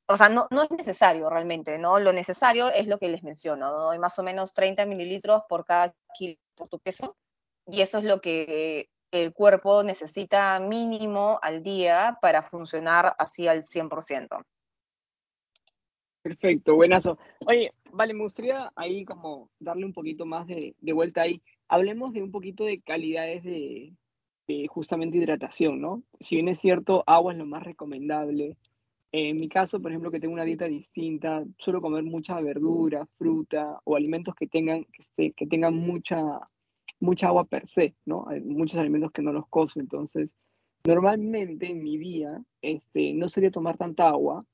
o 0.08 0.18
sea, 0.18 0.30
no, 0.30 0.48
no 0.52 0.64
es 0.64 0.72
necesario 0.72 1.30
realmente, 1.30 1.78
¿no? 1.78 2.00
Lo 2.00 2.14
necesario 2.14 2.70
es 2.70 2.88
lo 2.88 3.00
que 3.00 3.10
les 3.10 3.24
menciono, 3.24 3.68
más 4.00 4.20
o 4.20 4.24
menos 4.24 4.54
30 4.54 4.86
mililitros 4.86 5.44
por 5.48 5.66
cada 5.66 5.94
kilo 6.18 6.38
por 6.56 6.70
tu 6.70 6.80
peso, 6.80 7.18
y 7.66 7.82
eso 7.82 7.98
es 7.98 8.06
lo 8.06 8.22
que 8.22 8.88
el 9.12 9.34
cuerpo 9.34 9.84
necesita 9.84 10.60
mínimo 10.60 11.40
al 11.42 11.64
día 11.64 12.18
para 12.22 12.42
funcionar 12.42 13.14
así 13.18 13.48
al 13.48 13.64
100%. 13.64 14.46
Perfecto, 16.22 16.76
buenazo. 16.76 17.20
Oye, 17.46 17.72
vale, 17.96 18.14
me 18.14 18.24
gustaría 18.24 18.72
ahí 18.76 19.06
como 19.06 19.50
darle 19.60 19.86
un 19.86 19.94
poquito 19.94 20.26
más 20.26 20.48
de, 20.48 20.76
vuelta 20.94 21.22
ahí. 21.22 21.42
Hablemos 21.68 22.14
de 22.14 22.22
un 22.22 22.32
poquito 22.32 22.66
de 22.66 22.82
calidades 22.82 23.44
de, 23.44 23.94
justamente 24.68 25.18
hidratación, 25.18 25.82
¿no? 25.82 26.04
Si 26.20 26.36
bien 26.36 26.50
es 26.50 26.60
cierto, 26.60 27.04
agua 27.08 27.34
es 27.34 27.40
lo 27.40 27.46
más 27.46 27.64
recomendable. 27.64 28.58
En 29.12 29.38
mi 29.38 29.50
caso, 29.50 29.82
por 29.82 29.92
ejemplo, 29.92 30.12
que 30.12 30.20
tengo 30.20 30.34
una 30.34 30.44
dieta 30.44 30.66
distinta, 30.66 31.44
suelo 31.58 31.82
comer 31.82 32.04
mucha 32.04 32.40
verdura, 32.42 33.08
fruta 33.18 33.80
o 33.86 33.96
alimentos 33.96 34.36
que 34.36 34.48
tengan, 34.48 34.84
que, 34.86 35.02
esté, 35.02 35.32
que 35.32 35.48
tengan 35.48 35.76
mucha, 35.76 36.42
mucha 37.00 37.28
agua 37.28 37.46
per 37.46 37.68
se, 37.68 37.96
¿no? 38.06 38.28
Hay 38.28 38.42
muchos 38.42 38.80
alimentos 38.80 39.12
que 39.12 39.22
no 39.22 39.32
los 39.34 39.48
coso, 39.48 39.80
entonces 39.80 40.36
normalmente 40.86 41.72
en 41.72 41.82
mi 41.82 41.98
día 41.98 42.44
este, 42.62 43.14
no 43.14 43.28
sería 43.30 43.52
tomar 43.52 43.78
tanta 43.78 44.10
agua, 44.10 44.46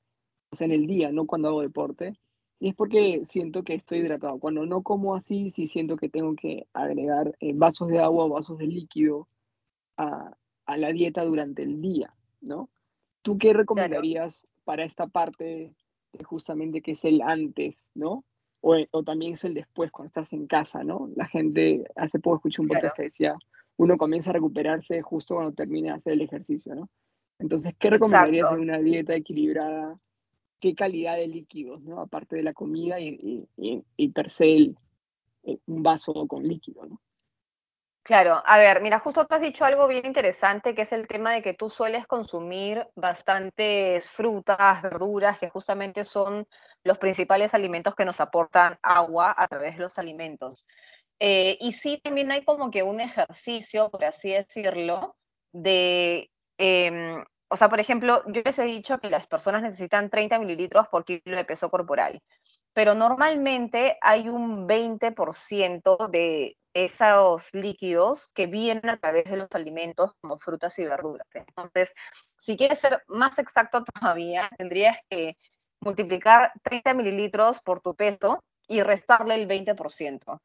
en 0.60 0.70
el 0.70 0.86
día, 0.86 1.10
no 1.12 1.26
cuando 1.26 1.48
hago 1.48 1.62
deporte. 1.62 2.14
Y 2.62 2.68
es 2.68 2.76
porque 2.76 3.24
siento 3.24 3.64
que 3.64 3.74
estoy 3.74 3.98
hidratado. 3.98 4.38
Cuando 4.38 4.64
no 4.66 4.82
como 4.82 5.16
así, 5.16 5.50
sí 5.50 5.66
siento 5.66 5.96
que 5.96 6.08
tengo 6.08 6.36
que 6.36 6.68
agregar 6.72 7.34
eh, 7.40 7.54
vasos 7.56 7.88
de 7.88 7.98
agua 7.98 8.26
o 8.26 8.28
vasos 8.28 8.56
de 8.56 8.68
líquido 8.68 9.26
a, 9.96 10.36
la 10.76 10.92
dieta 10.92 11.24
durante 11.24 11.64
el 11.64 11.82
día, 11.82 12.14
¿no? 12.40 12.70
¿Tú 13.22 13.36
qué 13.36 13.52
recomendarías 13.52 14.46
para 14.62 14.84
esta 14.84 15.08
parte 15.08 15.74
justamente 16.24 16.82
que 16.82 16.92
es 16.92 17.04
el 17.04 17.20
antes, 17.20 17.88
¿no? 17.94 18.24
o, 18.60 19.02
también 19.02 19.32
es 19.32 19.42
el 19.42 19.54
después, 19.54 19.90
cuando 19.90 20.06
estás 20.06 20.32
en 20.32 20.46
casa, 20.46 20.84
¿no? 20.84 21.10
La 21.16 21.26
gente, 21.26 21.82
hace 21.96 22.20
poco 22.20 22.36
escuché 22.36 22.62
un 22.62 22.68
podcast 22.68 22.94
que 22.94 23.02
decía, 23.02 23.34
uno 23.76 23.96
comienza 23.96 24.30
a 24.30 24.34
recuperarse 24.34 25.02
justo 25.02 25.34
cuando 25.34 25.52
termina 25.52 25.88
de 25.88 25.94
hacer 25.96 26.12
el 26.12 26.20
ejercicio, 26.20 26.76
¿no? 26.76 26.88
Entonces, 27.40 27.74
¿qué 27.76 27.90
recomendarías 27.90 28.52
en 28.52 28.60
una 28.60 28.78
dieta 28.78 29.16
equilibrada? 29.16 29.98
¿Qué 30.62 30.76
calidad 30.76 31.16
de 31.16 31.26
líquidos, 31.26 31.82
¿no? 31.82 32.00
Aparte 32.00 32.36
de 32.36 32.44
la 32.44 32.52
comida 32.52 33.00
y, 33.00 33.48
y, 33.56 34.08
per 34.10 34.30
se 34.30 34.72
un 35.42 35.82
vaso 35.82 36.14
con 36.28 36.46
líquido, 36.46 36.86
¿no? 36.86 37.00
Claro, 38.04 38.40
a 38.44 38.58
ver, 38.58 38.80
mira, 38.80 39.00
justo 39.00 39.26
tú 39.26 39.34
has 39.34 39.40
dicho 39.40 39.64
algo 39.64 39.88
bien 39.88 40.06
interesante, 40.06 40.76
que 40.76 40.82
es 40.82 40.92
el 40.92 41.08
tema 41.08 41.32
de 41.32 41.42
que 41.42 41.54
tú 41.54 41.68
sueles 41.68 42.06
consumir 42.06 42.86
bastantes 42.94 44.08
frutas, 44.08 44.82
verduras, 44.82 45.36
que 45.40 45.50
justamente 45.50 46.04
son 46.04 46.46
los 46.84 46.98
principales 46.98 47.54
alimentos 47.54 47.96
que 47.96 48.04
nos 48.04 48.20
aportan 48.20 48.78
agua 48.82 49.34
a 49.36 49.48
través 49.48 49.76
de 49.76 49.82
los 49.82 49.98
alimentos. 49.98 50.64
Eh, 51.18 51.58
y 51.60 51.72
sí, 51.72 52.00
también 52.04 52.30
hay 52.30 52.44
como 52.44 52.70
que 52.70 52.84
un 52.84 53.00
ejercicio, 53.00 53.90
por 53.90 54.04
así 54.04 54.30
decirlo, 54.30 55.16
de, 55.52 56.30
em, 56.56 57.24
o 57.52 57.56
sea, 57.56 57.68
por 57.68 57.80
ejemplo, 57.80 58.22
yo 58.28 58.40
les 58.42 58.58
he 58.58 58.64
dicho 58.64 58.98
que 58.98 59.10
las 59.10 59.26
personas 59.26 59.60
necesitan 59.62 60.08
30 60.08 60.38
mililitros 60.38 60.88
por 60.88 61.04
kilo 61.04 61.36
de 61.36 61.44
peso 61.44 61.70
corporal, 61.70 62.18
pero 62.72 62.94
normalmente 62.94 63.98
hay 64.00 64.30
un 64.30 64.66
20% 64.66 66.08
de 66.08 66.56
esos 66.72 67.52
líquidos 67.52 68.30
que 68.32 68.46
vienen 68.46 68.88
a 68.88 68.96
través 68.96 69.24
de 69.24 69.36
los 69.36 69.48
alimentos 69.52 70.12
como 70.22 70.38
frutas 70.38 70.78
y 70.78 70.84
verduras. 70.84 71.26
Entonces, 71.34 71.92
si 72.38 72.56
quieres 72.56 72.78
ser 72.78 73.02
más 73.06 73.38
exacto 73.38 73.84
todavía, 73.84 74.48
tendrías 74.56 74.96
que 75.10 75.36
multiplicar 75.80 76.52
30 76.62 76.94
mililitros 76.94 77.60
por 77.60 77.82
tu 77.82 77.94
peso 77.94 78.42
y 78.66 78.80
restarle 78.82 79.34
el 79.34 79.46
20%. 79.46 80.40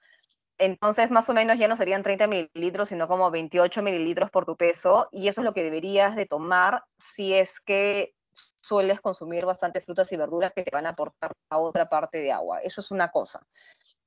Entonces, 0.57 1.11
más 1.11 1.29
o 1.29 1.33
menos 1.33 1.57
ya 1.57 1.67
no 1.67 1.75
serían 1.75 2.03
30 2.03 2.27
mililitros, 2.27 2.89
sino 2.89 3.07
como 3.07 3.29
28 3.29 3.81
mililitros 3.83 4.31
por 4.31 4.45
tu 4.45 4.55
peso, 4.57 5.07
y 5.11 5.27
eso 5.27 5.41
es 5.41 5.45
lo 5.45 5.53
que 5.53 5.63
deberías 5.63 6.15
de 6.15 6.25
tomar 6.25 6.83
si 6.97 7.33
es 7.33 7.59
que 7.59 8.13
sueles 8.61 9.01
consumir 9.01 9.45
bastante 9.45 9.81
frutas 9.81 10.11
y 10.11 10.17
verduras 10.17 10.53
que 10.53 10.63
te 10.63 10.71
van 10.71 10.85
a 10.85 10.89
aportar 10.89 11.31
a 11.49 11.57
otra 11.59 11.89
parte 11.89 12.19
de 12.19 12.31
agua. 12.31 12.59
Eso 12.61 12.81
es 12.81 12.91
una 12.91 13.09
cosa. 13.09 13.41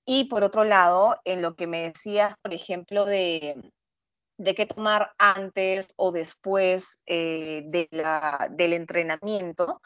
Y 0.05 0.25
por 0.25 0.43
otro 0.43 0.65
lado, 0.65 1.21
en 1.25 1.43
lo 1.43 1.55
que 1.55 1.67
me 1.67 1.83
decías, 1.83 2.35
por 2.43 2.53
ejemplo, 2.53 3.05
de, 3.05 3.73
de 4.39 4.55
qué 4.55 4.67
tomar 4.67 5.13
antes 5.19 5.89
o 5.97 6.13
después 6.13 6.99
eh, 7.07 7.63
de 7.67 7.89
la, 7.91 8.49
del 8.51 8.73
entrenamiento, 8.73 9.81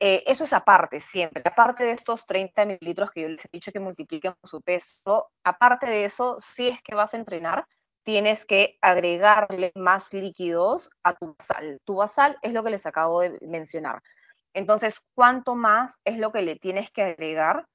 eh, 0.00 0.22
eso 0.26 0.44
es 0.44 0.52
aparte 0.52 1.00
siempre. 1.00 1.42
Aparte 1.44 1.84
de 1.84 1.92
estos 1.92 2.26
30 2.26 2.64
mililitros 2.66 3.10
que 3.10 3.22
yo 3.22 3.28
les 3.28 3.44
he 3.44 3.48
dicho 3.52 3.72
que 3.72 3.80
multipliquen 3.80 4.34
por 4.40 4.48
su 4.48 4.62
peso, 4.62 5.30
aparte 5.42 5.86
de 5.86 6.04
eso, 6.04 6.36
si 6.38 6.68
es 6.68 6.80
que 6.82 6.94
vas 6.94 7.14
a 7.14 7.16
entrenar, 7.16 7.66
tienes 8.04 8.46
que 8.46 8.78
agregarle 8.80 9.72
más 9.74 10.12
líquidos 10.12 10.90
a 11.02 11.14
tu 11.14 11.34
basal. 11.38 11.80
Tu 11.84 11.94
basal 11.96 12.38
es 12.42 12.52
lo 12.52 12.62
que 12.62 12.70
les 12.70 12.86
acabo 12.86 13.20
de 13.20 13.38
mencionar. 13.42 14.02
Entonces, 14.54 15.00
¿cuánto 15.14 15.56
más 15.56 15.96
es 16.04 16.18
lo 16.18 16.32
que 16.32 16.42
le 16.42 16.56
tienes 16.56 16.90
que 16.90 17.02
agregar? 17.02 17.66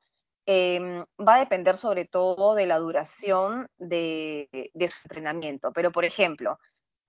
Em, 0.46 1.06
va 1.20 1.36
a 1.36 1.40
depender 1.40 1.78
sobre 1.78 2.06
todo 2.06 2.56
de 2.56 2.66
la 2.66 2.80
duración 2.80 3.68
de, 3.78 4.50
su 4.74 4.98
entrenamiento. 5.06 5.72
Pero, 5.72 5.92
por 5.92 6.06
ejemplo, 6.06 6.58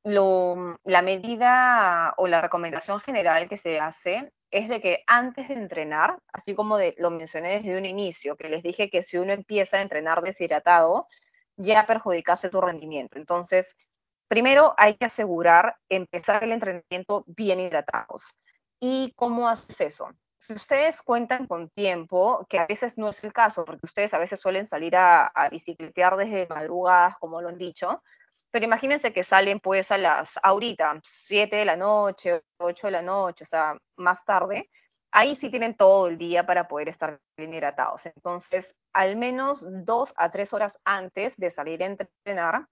la 0.04 1.02
medida 1.02 2.14
o 2.18 2.26
la 2.26 2.40
recomendación 2.40 3.00
general 3.00 3.48
que 3.48 3.56
se 3.56 3.80
hace 3.80 4.32
es 4.54 4.68
de 4.68 4.80
que 4.80 5.04
antes 5.06 5.48
de 5.48 5.54
entrenar, 5.54 6.18
así 6.32 6.54
como 6.54 6.78
lo 6.98 7.10
mencioné 7.10 7.56
desde 7.56 7.76
un 7.76 7.84
inicio, 7.84 8.36
que 8.36 8.48
les 8.48 8.62
dije 8.62 8.88
que 8.88 9.02
si 9.02 9.18
uno 9.18 9.32
empieza 9.32 9.78
a 9.78 9.82
entrenar 9.82 10.22
deshidratado, 10.22 11.08
ya 11.56 11.86
perjudicase 11.86 12.50
tu 12.50 12.60
rendimiento. 12.60 13.18
Entonces, 13.18 13.76
primero 14.28 14.74
hay 14.78 14.94
que 14.94 15.06
asegurar 15.06 15.76
empezar 15.88 16.44
el 16.44 16.52
entrenamiento 16.52 17.24
bien 17.26 17.60
hidratados. 17.60 18.34
¿Y 18.80 19.12
cómo 19.16 19.48
haces 19.48 19.80
eso? 19.80 20.08
si 20.44 20.52
ustedes 20.52 21.00
cuentan 21.00 21.46
con 21.46 21.70
tiempo, 21.70 22.46
que 22.50 22.58
a 22.58 22.66
veces 22.66 22.98
no 22.98 23.08
es 23.08 23.24
el 23.24 23.32
caso, 23.32 23.64
porque 23.64 23.86
ustedes 23.86 24.12
a 24.12 24.18
veces 24.18 24.38
suelen 24.38 24.66
salir 24.66 24.94
a, 24.94 25.32
bicicletear 25.50 26.16
desde 26.16 26.46
madrugadas, 26.48 27.16
como 27.18 27.40
lo 27.40 27.48
han 27.48 27.56
dicho, 27.56 28.02
pero 28.54 28.66
imagínense 28.66 29.12
que 29.12 29.24
salen 29.24 29.58
pues 29.58 29.90
a 29.90 29.98
las, 29.98 30.38
ahorita, 30.40 31.00
7 31.02 31.56
de 31.56 31.64
la 31.64 31.76
noche, 31.76 32.40
8 32.58 32.86
de 32.86 32.90
la 32.92 33.02
noche, 33.02 33.42
o 33.42 33.46
sea, 33.48 33.76
más 33.96 34.24
tarde, 34.24 34.70
ahí 35.10 35.34
sí 35.34 35.50
tienen 35.50 35.76
todo 35.76 36.06
el 36.06 36.16
día 36.16 36.46
para 36.46 36.68
poder 36.68 36.88
estar 36.88 37.18
bien 37.36 37.52
hidratados. 37.52 38.06
Entonces, 38.06 38.76
al 38.92 39.16
menos 39.16 39.66
dos 39.68 40.14
a 40.16 40.30
tres 40.30 40.52
horas 40.52 40.78
antes 40.84 41.36
de 41.36 41.50
salir 41.50 41.82
a 41.82 41.86
entrenar, 41.86 42.68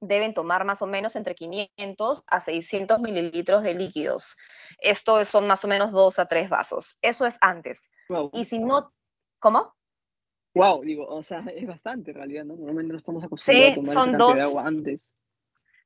deben 0.00 0.32
tomar 0.32 0.64
más 0.64 0.80
o 0.80 0.86
menos 0.86 1.14
entre 1.16 1.34
500 1.34 2.24
a 2.26 2.40
600 2.40 3.00
mililitros 3.00 3.62
de 3.62 3.74
líquidos. 3.74 4.38
Esto 4.78 5.22
son 5.26 5.46
más 5.46 5.62
o 5.66 5.68
menos 5.68 5.92
dos 5.92 6.18
a 6.18 6.24
tres 6.24 6.48
vasos. 6.48 6.96
Eso 7.02 7.26
es 7.26 7.36
antes. 7.42 7.90
Y 8.32 8.46
si 8.46 8.58
no, 8.58 8.90
¿cómo? 9.38 9.74
Wow, 10.54 10.82
digo, 10.82 11.06
o 11.06 11.22
sea, 11.22 11.40
es 11.54 11.66
bastante 11.66 12.10
en 12.10 12.16
realidad, 12.16 12.44
¿no? 12.44 12.56
Normalmente 12.56 12.92
no 12.92 12.98
estamos 12.98 13.24
acostumbrados 13.24 13.72
a 13.72 13.74
tomar 13.74 13.94
son 13.94 14.18
dos, 14.18 14.34
de 14.34 14.42
agua 14.42 14.66
antes. 14.66 15.14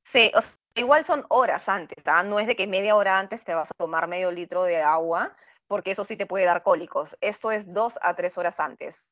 Sí, 0.03 0.31
igual 0.74 1.05
son 1.05 1.24
horas 1.29 1.68
antes, 1.68 2.03
¿ah? 2.07 2.22
No 2.22 2.38
es 2.40 2.46
de 2.46 2.57
que 2.57 2.66
media 2.66 2.96
hora 2.96 3.18
antes 3.18 3.44
te 3.44 3.55
vas 3.55 3.70
a 3.70 3.74
tomar 3.74 4.09
medio 4.09 4.31
litro 4.31 4.64
de 4.64 4.83
agua, 4.83 5.35
porque 5.66 5.92
eso 5.92 6.05
sí 6.05 6.16
te 6.16 6.27
puede 6.27 6.44
dar 6.44 6.62
cólicos. 6.62 7.16
Esto 7.20 7.50
es 7.50 7.72
dos 7.72 7.98
a 8.03 8.14
tres 8.14 8.37
horas 8.38 8.61
antes. 8.61 9.09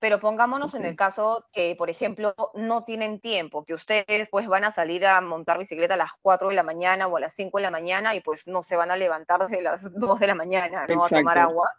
Pero 0.00 0.18
pongámonos 0.18 0.74
en 0.74 0.84
el 0.84 0.96
caso 0.96 1.46
que, 1.52 1.76
por 1.76 1.88
ejemplo, 1.88 2.34
no 2.54 2.82
tienen 2.82 3.20
tiempo, 3.20 3.64
que 3.64 3.72
ustedes 3.72 4.28
pues 4.32 4.48
van 4.48 4.64
a 4.64 4.72
salir 4.72 5.06
a 5.06 5.20
montar 5.20 5.58
bicicleta 5.58 5.94
a 5.94 5.96
las 5.96 6.10
4 6.22 6.48
de 6.48 6.56
la 6.56 6.64
mañana 6.64 7.06
o 7.06 7.16
a 7.16 7.20
las 7.20 7.34
5 7.34 7.58
de 7.58 7.62
la 7.62 7.70
mañana 7.70 8.12
y 8.16 8.20
pues 8.20 8.44
no 8.48 8.64
se 8.64 8.74
van 8.74 8.90
a 8.90 8.96
levantar 8.96 9.46
desde 9.46 9.62
las 9.62 9.82
2 9.94 10.18
de 10.18 10.26
la 10.26 10.34
mañana, 10.34 10.86
¿no? 10.88 11.04
A 11.04 11.08
tomar 11.08 11.38
agua. 11.38 11.70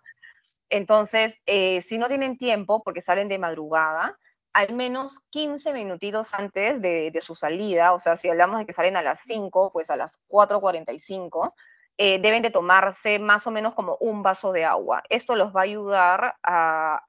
Entonces, 0.74 1.40
eh, 1.46 1.82
si 1.82 2.00
no 2.00 2.08
tienen 2.08 2.36
tiempo 2.36 2.82
porque 2.82 3.00
salen 3.00 3.28
de 3.28 3.38
madrugada, 3.38 4.18
al 4.54 4.74
menos 4.74 5.20
15 5.30 5.72
minutitos 5.72 6.34
antes 6.34 6.82
de, 6.82 7.12
su 7.22 7.36
salida, 7.36 7.94
o 7.94 8.00
sea, 8.00 8.16
si 8.16 8.28
hablamos 8.28 8.58
de 8.58 8.66
que 8.66 8.74
salen 8.74 8.98
a 8.98 9.04
las 9.04 9.20
5, 9.22 9.72
pues 9.72 9.92
a 9.92 9.96
las 9.96 10.20
4.45, 10.30 11.54
eh, 12.00 12.18
deben 12.20 12.42
de 12.42 12.50
tomarse 12.50 13.20
más 13.20 13.46
o 13.46 13.52
menos 13.52 13.76
como 13.76 13.98
un 14.00 14.24
vaso 14.24 14.52
de 14.52 14.66
agua. 14.66 15.04
Esto 15.10 15.36
los 15.36 15.56
va 15.56 15.60
a 15.60 15.64
ayudar 15.66 16.38
a, 16.42 17.04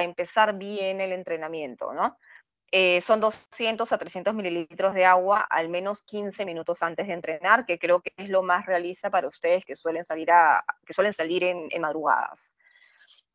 empezar 0.00 0.56
bien 0.56 1.02
el 1.02 1.12
entrenamiento, 1.12 1.92
¿no? 1.92 2.16
Eh, 2.70 3.02
son 3.02 3.20
200 3.20 3.92
a 3.92 3.98
300 3.98 4.32
mililitros 4.34 4.94
de 4.94 5.04
agua 5.04 5.46
al 5.50 5.68
menos 5.68 6.02
15 6.02 6.46
minutos 6.46 6.82
antes 6.82 7.06
de 7.06 7.12
entrenar, 7.12 7.66
que 7.66 7.78
creo 7.78 8.00
que 8.00 8.14
es 8.16 8.30
lo 8.30 8.42
más 8.42 8.64
realista 8.64 9.10
para 9.10 9.28
ustedes 9.28 9.66
que 9.66 9.76
suelen 9.76 10.02
salir, 10.02 10.30
a, 10.32 10.64
que 10.86 10.94
suelen 10.94 11.12
salir 11.12 11.44
en, 11.44 11.68
madrugadas. 11.78 12.56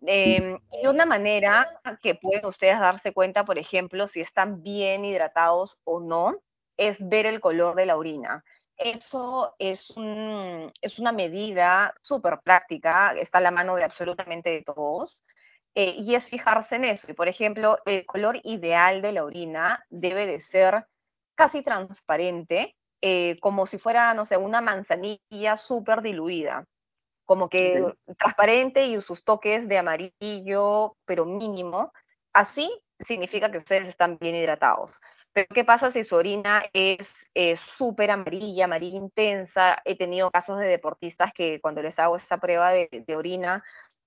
Em, 0.06 0.60
y 0.72 0.88
una 0.88 1.06
manera 1.06 1.68
que 2.02 2.16
pueden 2.16 2.46
ustedes 2.46 2.80
darse 2.80 3.14
cuenta, 3.14 3.46
por 3.46 3.58
ejemplo, 3.58 4.08
si 4.08 4.22
están 4.22 4.62
bien 4.62 5.06
hidratados 5.06 5.80
o 5.84 6.00
no, 6.00 6.38
es 6.78 6.98
ver 7.08 7.26
el 7.26 7.40
color 7.40 7.76
de 7.76 7.88
la 7.88 7.98
orina. 7.98 8.44
Eso 8.78 9.56
es, 9.58 9.90
una 9.90 11.12
medida 11.12 11.96
súper 12.04 12.40
práctica, 12.44 13.14
está 13.14 13.40
a 13.40 13.42
la 13.42 13.52
mano 13.52 13.76
de 13.76 13.84
absolutamente 13.84 14.62
todos, 14.64 15.24
eh, 15.74 15.96
y 15.98 16.14
es 16.14 16.28
fijarse 16.28 16.76
en 16.76 16.86
eso. 16.86 17.10
Y, 17.10 17.14
por 17.14 17.28
ejemplo, 17.28 17.80
el 17.86 18.06
color 18.06 18.40
ideal 18.44 19.02
de 19.02 19.14
la 19.14 19.24
orina 19.24 19.84
debe 19.90 20.28
de 20.28 20.40
ser 20.40 20.86
casi 21.36 21.64
transparente, 21.64 22.76
eh, 23.02 23.38
como 23.42 23.66
si 23.66 23.80
fuera, 23.80 24.14
no 24.14 24.26
sé, 24.26 24.38
una 24.38 24.62
manzanilla 24.62 25.58
súper 25.58 26.02
diluida, 26.02 26.66
como 27.28 27.50
que 27.50 27.86
transparente 28.18 28.88
y 28.88 29.00
sus 29.02 29.24
toques 29.24 29.68
de 29.68 29.78
amarillo, 29.78 30.96
pero 31.06 31.26
mínimo. 31.26 31.92
Así 32.34 32.72
significa 33.00 33.52
que 33.52 33.60
ustedes 33.60 33.88
están 33.88 34.18
bien 34.18 34.34
hidratados. 34.34 35.00
Pero 35.34 35.48
¿qué 35.54 35.66
pasa 35.66 35.92
si 35.92 36.04
su 36.06 36.16
orina 36.16 36.64
es 36.74 37.28
súper 37.60 38.12
amarilla, 38.12 38.66
amarilla 38.66 38.98
intensa? 38.98 39.78
He 39.84 39.96
tenido 39.96 40.32
casos 40.32 40.58
de 40.60 40.68
deportistas 40.68 41.34
que 41.34 41.60
cuando 41.60 41.84
les 41.84 42.00
hago 42.00 42.16
esa 42.16 42.38
prueba 42.38 42.72
de, 42.72 43.06
orina, 43.16 43.64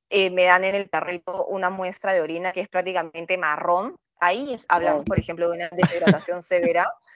eh, 0.09 0.30
me 0.30 0.44
dan 0.44 0.64
en 0.64 0.74
el 0.74 0.88
carrito 0.88 1.44
una 1.46 1.68
muestra 1.68 2.14
de 2.14 2.22
orina 2.22 2.52
que 2.52 2.62
es 2.62 2.68
prácticamente 2.68 3.37
marrón. 3.37 3.96
Ahí 4.18 4.56
hablamos, 4.68 5.04
por 5.04 5.18
ejemplo, 5.18 5.50
de 5.50 5.56
una 5.56 5.68
deshidratación 5.68 6.42
severa. 6.42 6.90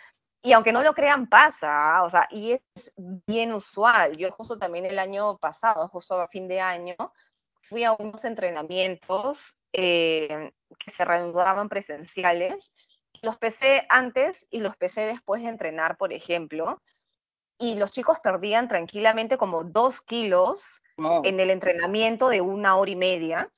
Y 0.44 0.52
aunque 0.52 0.72
no 0.72 0.82
lo 0.82 0.94
crean, 0.94 1.26
pasa, 1.26 2.04
o 2.04 2.10
sea, 2.10 2.28
y 2.30 2.52
es 2.52 2.92
bien 3.26 3.52
usual. 3.52 4.16
Yo 4.16 4.30
justo 4.30 4.58
también 4.58 4.86
el 4.86 5.00
año 5.00 5.38
pasado, 5.38 5.88
justo 5.88 6.20
a 6.20 6.28
fin 6.28 6.46
de 6.46 6.60
año, 6.60 6.94
fui 7.62 7.82
a 7.82 7.94
unos 7.94 8.24
entrenamientos 8.24 9.58
eh, 9.72 10.52
que 10.78 10.90
se 10.90 11.04
reanudaban 11.04 11.68
presenciales 11.68 12.72
los 13.24 13.38
pesé 13.38 13.86
antes 13.88 14.46
y 14.50 14.60
los 14.60 14.76
pesé 14.76 15.02
después 15.02 15.42
de 15.42 15.48
entrenar, 15.48 15.96
por 15.96 16.12
ejemplo, 16.12 16.80
y 17.58 17.76
los 17.76 17.90
chicos 17.90 18.18
perdían 18.22 18.68
tranquilamente 18.68 19.38
como 19.38 19.64
dos 19.64 20.00
kilos 20.00 20.82
en 21.24 21.40
el 21.40 21.50
entrenamiento 21.50 22.28
de 22.28 22.40
una 22.40 22.76
hora 22.76 22.90
y 22.90 22.96
media. 22.96 23.50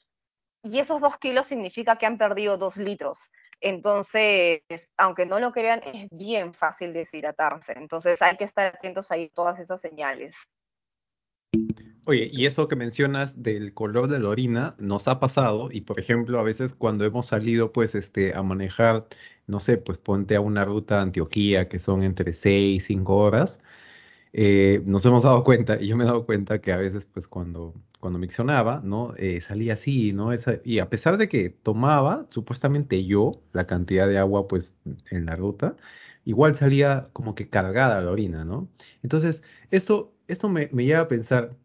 y 0.62 0.80
esos 0.80 1.00
dos 1.00 1.16
kilos 1.18 1.46
significa 1.46 1.96
que 1.96 2.06
han 2.06 2.18
perdido 2.18 2.58
dos 2.58 2.76
litros. 2.76 3.30
Entonces, 3.60 4.62
aunque 4.96 5.26
no 5.26 5.40
lo 5.40 5.52
crean, 5.52 5.80
es 5.84 6.08
bien 6.10 6.54
fácil 6.54 6.92
deshidratarse. 6.92 7.72
Entonces, 7.76 8.20
hay 8.22 8.36
que 8.36 8.44
estar 8.44 8.66
atentos 8.66 9.10
ahí 9.10 9.30
todas 9.30 9.58
esas 9.58 9.80
señales. 9.80 10.36
Oye, 12.08 12.28
y 12.32 12.46
eso 12.46 12.68
que 12.68 12.76
mencionas 12.76 13.42
del 13.42 13.74
color 13.74 14.06
de 14.06 14.20
la 14.20 14.28
orina 14.28 14.76
nos 14.78 15.08
ha 15.08 15.18
pasado 15.18 15.70
y 15.72 15.80
por 15.80 15.98
ejemplo 15.98 16.38
a 16.38 16.44
veces 16.44 16.72
cuando 16.72 17.04
hemos 17.04 17.26
salido 17.26 17.72
pues 17.72 17.96
este 17.96 18.32
a 18.32 18.44
manejar, 18.44 19.08
no 19.48 19.58
sé, 19.58 19.76
pues 19.76 19.98
ponte 19.98 20.36
a 20.36 20.40
una 20.40 20.64
ruta 20.64 21.00
a 21.00 21.02
Antioquía 21.02 21.68
que 21.68 21.80
son 21.80 22.04
entre 22.04 22.32
6 22.32 22.76
y 22.82 22.86
5 22.86 23.16
horas, 23.16 23.60
eh, 24.32 24.82
nos 24.86 25.04
hemos 25.06 25.24
dado 25.24 25.44
cuenta 25.44 25.80
y 25.80 25.88
yo 25.88 25.96
me 25.96 26.04
he 26.04 26.06
dado 26.06 26.26
cuenta 26.26 26.60
que 26.60 26.72
a 26.72 26.76
veces 26.76 27.06
pues 27.06 27.26
cuando, 27.28 27.74
cuando 28.00 28.18
miccionaba, 28.18 28.80
¿no? 28.84 29.14
Eh, 29.16 29.40
salía 29.40 29.74
así, 29.74 30.12
¿no? 30.12 30.32
Esa, 30.32 30.60
y 30.64 30.78
a 30.80 30.88
pesar 30.90 31.16
de 31.18 31.28
que 31.28 31.50
tomaba 31.50 32.26
supuestamente 32.30 33.04
yo 33.04 33.42
la 33.52 33.66
cantidad 33.66 34.08
de 34.08 34.18
agua 34.18 34.48
pues 34.48 34.76
en 35.10 35.26
la 35.26 35.34
ruta, 35.36 35.76
igual 36.24 36.54
salía 36.54 37.04
como 37.12 37.34
que 37.34 37.48
cargada 37.48 38.00
la 38.00 38.10
orina, 38.10 38.44
¿no? 38.44 38.68
Entonces, 39.02 39.42
esto, 39.70 40.14
esto 40.28 40.48
me, 40.48 40.66
lleva 40.68 41.00
a 41.02 41.08
pensar 41.08 41.56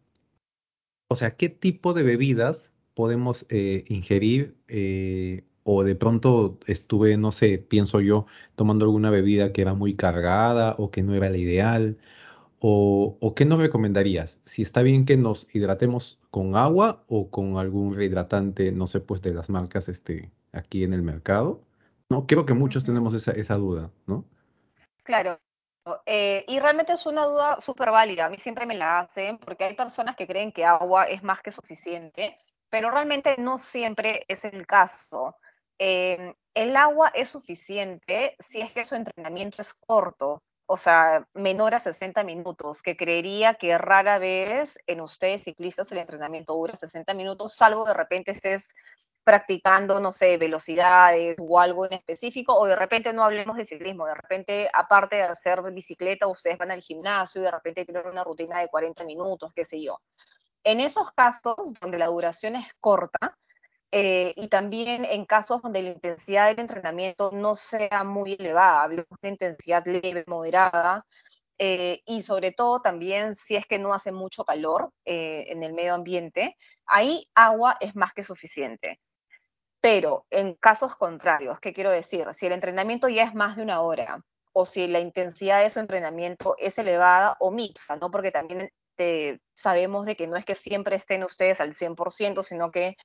o 1.08 1.14
sea, 1.14 1.36
¿qué 1.36 1.48
tipo 1.48 1.92
de 1.94 2.02
bebidas 2.02 2.72
podemos 2.94 3.46
eh, 3.50 3.84
ingerir? 3.88 4.56
Eh, 4.68 5.44
o 5.64 5.84
de 5.84 5.94
pronto 5.94 6.58
estuve, 6.66 7.16
no 7.16 7.32
sé, 7.32 7.58
pienso 7.58 8.00
yo, 8.00 8.26
tomando 8.56 8.84
alguna 8.84 9.10
bebida 9.10 9.52
que 9.52 9.62
era 9.62 9.74
muy 9.74 9.94
cargada 9.94 10.74
o 10.78 10.90
que 10.90 11.02
no 11.02 11.14
era 11.14 11.30
la 11.30 11.36
ideal. 11.36 11.98
O, 12.64 13.18
o, 13.20 13.34
qué 13.34 13.44
nos 13.44 13.58
recomendarías? 13.58 14.40
Si 14.44 14.62
está 14.62 14.82
bien 14.82 15.04
que 15.04 15.16
nos 15.16 15.52
hidratemos 15.52 16.20
con 16.30 16.54
agua 16.54 17.02
o 17.08 17.28
con 17.28 17.58
algún 17.58 17.92
rehidratante, 17.92 18.70
no 18.70 18.86
sé, 18.86 19.00
pues 19.00 19.20
de 19.20 19.34
las 19.34 19.48
marcas 19.48 19.88
este, 19.88 20.30
aquí 20.52 20.84
en 20.84 20.92
el 20.92 21.02
mercado. 21.02 21.60
No, 22.08 22.26
creo 22.28 22.46
que 22.46 22.54
muchos 22.54 22.84
tenemos 22.84 23.14
esa, 23.14 23.32
esa 23.32 23.56
duda, 23.56 23.90
¿no? 24.06 24.24
Claro, 25.02 25.40
eh, 26.06 26.44
y 26.46 26.60
realmente 26.60 26.92
es 26.92 27.06
una 27.06 27.26
duda 27.26 27.60
súper 27.60 27.90
válida, 27.90 28.26
a 28.26 28.30
mí 28.30 28.38
siempre 28.38 28.66
me 28.66 28.76
la 28.76 29.00
hacen, 29.00 29.38
porque 29.38 29.64
hay 29.64 29.74
personas 29.74 30.14
que 30.14 30.28
creen 30.28 30.52
que 30.52 30.64
agua 30.64 31.04
es 31.04 31.22
más 31.24 31.42
que 31.42 31.50
suficiente, 31.50 32.38
pero 32.70 32.90
realmente 32.90 33.34
no 33.38 33.58
siempre 33.58 34.24
es 34.28 34.44
el 34.44 34.66
caso. 34.66 35.36
Eh, 35.78 36.34
el 36.54 36.76
agua 36.76 37.08
es 37.14 37.30
suficiente 37.30 38.36
si 38.38 38.60
es 38.60 38.72
que 38.72 38.84
su 38.84 38.94
entrenamiento 38.94 39.60
es 39.60 39.74
corto, 39.74 40.44
o 40.66 40.76
sea, 40.76 41.26
menor 41.34 41.74
a 41.74 41.78
60 41.78 42.24
minutos, 42.24 42.82
que 42.82 42.96
creería 42.96 43.54
que 43.54 43.76
rara 43.78 44.18
vez 44.18 44.78
en 44.86 45.00
ustedes 45.00 45.44
ciclistas 45.44 45.90
el 45.92 45.98
entrenamiento 45.98 46.54
dura 46.54 46.76
60 46.76 47.14
minutos, 47.14 47.54
salvo 47.54 47.84
de 47.84 47.94
repente 47.94 48.30
estés 48.30 48.68
practicando, 49.24 50.00
no 50.00 50.12
sé, 50.12 50.36
velocidades 50.36 51.36
o 51.38 51.60
algo 51.60 51.86
en 51.86 51.92
específico, 51.94 52.54
o 52.54 52.66
de 52.66 52.76
repente 52.76 53.12
no 53.12 53.22
hablemos 53.22 53.56
de 53.56 53.64
ciclismo, 53.64 54.06
de 54.06 54.14
repente, 54.14 54.68
aparte 54.72 55.16
de 55.16 55.22
hacer 55.22 55.62
bicicleta, 55.72 56.26
ustedes 56.26 56.58
van 56.58 56.72
al 56.72 56.80
gimnasio 56.80 57.40
y 57.40 57.44
de 57.44 57.50
repente 57.50 57.84
tienen 57.84 58.06
una 58.06 58.24
rutina 58.24 58.58
de 58.60 58.68
40 58.68 59.04
minutos, 59.04 59.52
qué 59.54 59.64
sé 59.64 59.82
yo. 59.82 60.00
En 60.64 60.80
esos 60.80 61.12
casos 61.12 61.56
donde 61.80 61.98
la 61.98 62.06
duración 62.06 62.56
es 62.56 62.72
corta, 62.80 63.36
eh, 63.94 64.32
y 64.36 64.48
también 64.48 65.04
en 65.04 65.26
casos 65.26 65.60
donde 65.60 65.82
la 65.82 65.90
intensidad 65.90 66.48
del 66.48 66.60
entrenamiento 66.60 67.30
no 67.32 67.54
sea 67.54 68.04
muy 68.04 68.32
elevada, 68.32 68.84
hablemos 68.84 69.06
de 69.10 69.16
una 69.28 69.30
intensidad 69.32 69.84
leve, 69.86 70.24
moderada, 70.26 71.04
eh, 71.58 72.00
y 72.06 72.22
sobre 72.22 72.52
todo 72.52 72.80
también 72.80 73.34
si 73.34 73.54
es 73.54 73.66
que 73.66 73.78
no 73.78 73.92
hace 73.92 74.10
mucho 74.10 74.44
calor 74.44 74.90
eh, 75.04 75.44
en 75.48 75.62
el 75.62 75.74
medio 75.74 75.94
ambiente, 75.94 76.56
ahí 76.86 77.28
agua 77.34 77.76
es 77.80 77.94
más 77.94 78.14
que 78.14 78.24
suficiente. 78.24 78.98
Pero 79.82 80.26
en 80.30 80.54
casos 80.54 80.96
contrarios, 80.96 81.60
¿qué 81.60 81.74
quiero 81.74 81.90
decir? 81.90 82.26
Si 82.32 82.46
el 82.46 82.52
entrenamiento 82.52 83.08
ya 83.08 83.24
es 83.24 83.34
más 83.34 83.56
de 83.56 83.62
una 83.62 83.82
hora 83.82 84.24
o 84.54 84.64
si 84.66 84.86
la 84.88 85.00
intensidad 85.00 85.62
de 85.62 85.70
su 85.70 85.80
entrenamiento 85.80 86.56
es 86.58 86.78
elevada 86.78 87.36
o 87.40 87.50
mixta, 87.50 87.96
¿no? 87.96 88.10
Porque 88.10 88.30
también 88.30 88.70
sabemos 89.54 90.06
de 90.06 90.16
que 90.16 90.26
no 90.26 90.36
es 90.36 90.44
que 90.44 90.54
siempre 90.54 90.96
estén 90.96 91.24
ustedes 91.24 91.60
al 91.60 91.74
100%, 91.74 92.42
sino 92.42 92.70
que 92.70 92.96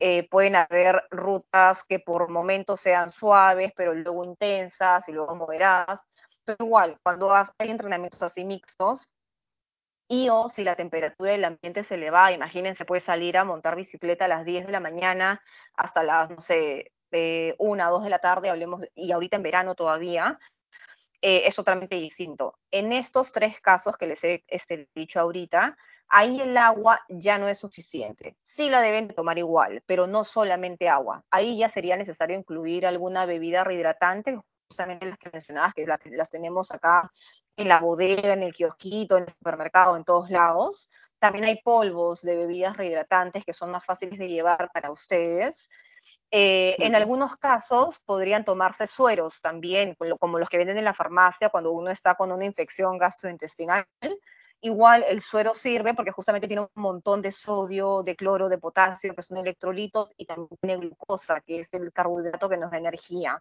eh, 0.00 0.28
pueden 0.28 0.56
haber 0.56 1.04
rutas 1.10 1.84
que 1.84 1.98
por 1.98 2.30
momentos 2.30 2.80
sean 2.80 3.10
suaves, 3.10 3.72
pero 3.76 3.94
luego 3.94 4.24
intensas 4.24 5.08
y 5.08 5.12
luego 5.12 5.34
moderadas. 5.34 6.06
Pero 6.44 6.64
igual, 6.64 6.98
cuando 7.02 7.32
hay 7.34 7.70
entrenamientos 7.70 8.22
así 8.22 8.44
mixtos, 8.44 9.10
y 10.10 10.28
o 10.30 10.48
si 10.48 10.64
la 10.64 10.74
temperatura 10.74 11.32
del 11.32 11.44
ambiente 11.44 11.84
se 11.84 11.96
eleva, 11.96 12.32
imagínense, 12.32 12.86
puede 12.86 13.00
salir 13.00 13.36
a 13.36 13.44
montar 13.44 13.76
bicicleta 13.76 14.24
a 14.24 14.28
las 14.28 14.44
10 14.44 14.66
de 14.66 14.72
la 14.72 14.80
mañana 14.80 15.42
hasta 15.74 16.02
las, 16.02 16.30
no 16.30 16.40
sé, 16.40 16.92
eh, 17.10 17.54
1, 17.58 17.90
2 17.90 18.04
de 18.04 18.10
la 18.10 18.18
tarde, 18.18 18.48
hablemos, 18.48 18.82
y 18.94 19.12
ahorita 19.12 19.36
en 19.36 19.42
verano 19.42 19.74
todavía, 19.74 20.38
eh, 21.20 21.42
es 21.46 21.54
totalmente 21.56 21.96
distinto. 21.96 22.58
En 22.70 22.92
estos 22.92 23.32
tres 23.32 23.60
casos 23.60 23.96
que 23.96 24.06
les 24.06 24.22
he 24.24 24.44
este, 24.46 24.88
dicho 24.94 25.20
ahorita, 25.20 25.76
ahí 26.08 26.40
el 26.40 26.56
agua 26.56 27.00
ya 27.08 27.38
no 27.38 27.48
es 27.48 27.58
suficiente. 27.58 28.36
Sí 28.42 28.70
la 28.70 28.80
deben 28.80 29.08
tomar 29.08 29.38
igual, 29.38 29.82
pero 29.86 30.06
no 30.06 30.24
solamente 30.24 30.88
agua. 30.88 31.24
Ahí 31.30 31.58
ya 31.58 31.68
sería 31.68 31.96
necesario 31.96 32.36
incluir 32.36 32.86
alguna 32.86 33.26
bebida 33.26 33.64
rehidratante, 33.64 34.38
justamente 34.68 35.06
las 35.06 35.18
que 35.18 35.30
mencionabas, 35.32 35.74
que 35.74 35.86
las, 35.86 36.30
tenemos 36.30 36.70
acá 36.70 37.10
en 37.56 37.68
la 37.68 37.80
bodega, 37.80 38.32
en 38.32 38.42
el 38.42 38.52
kiosquito, 38.52 39.16
en 39.16 39.24
el 39.24 39.30
supermercado, 39.30 39.96
en 39.96 40.04
todos 40.04 40.30
lados. 40.30 40.90
También 41.18 41.44
hay 41.44 41.60
polvos 41.62 42.22
de 42.22 42.36
bebidas 42.36 42.76
rehidratantes 42.76 43.44
que 43.44 43.52
son 43.52 43.70
más 43.70 43.84
fáciles 43.84 44.18
de 44.18 44.28
llevar 44.28 44.70
para 44.72 44.90
ustedes. 44.90 45.68
Eh, 46.30 46.76
en 46.78 46.94
algunos 46.94 47.36
casos 47.36 47.98
podrían 48.04 48.44
tomarse 48.44 48.86
sueros 48.86 49.40
también, 49.40 49.96
como 50.20 50.38
los 50.38 50.48
que 50.50 50.58
venden 50.58 50.76
en 50.76 50.84
la 50.84 50.92
farmacia 50.92 51.48
cuando 51.48 51.72
uno 51.72 51.90
está 51.90 52.14
con 52.14 52.30
una 52.30 52.44
infección 52.44 52.98
gastrointestinal. 52.98 53.86
Igual 54.60 55.04
el 55.08 55.20
suero 55.20 55.54
sirve 55.54 55.94
porque 55.94 56.10
justamente 56.10 56.48
tiene 56.48 56.62
un 56.62 56.68
montón 56.74 57.22
de 57.22 57.30
sodio, 57.30 58.02
de 58.02 58.16
cloro, 58.16 58.48
de 58.48 58.58
potasio, 58.58 59.14
que 59.14 59.22
son 59.22 59.36
electrolitos, 59.36 60.12
y 60.16 60.26
también 60.26 60.48
tiene 60.60 60.76
glucosa, 60.78 61.40
que 61.42 61.60
es 61.60 61.72
el 61.74 61.92
carbohidrato 61.92 62.48
que 62.48 62.56
nos 62.56 62.70
da 62.70 62.78
energía. 62.78 63.40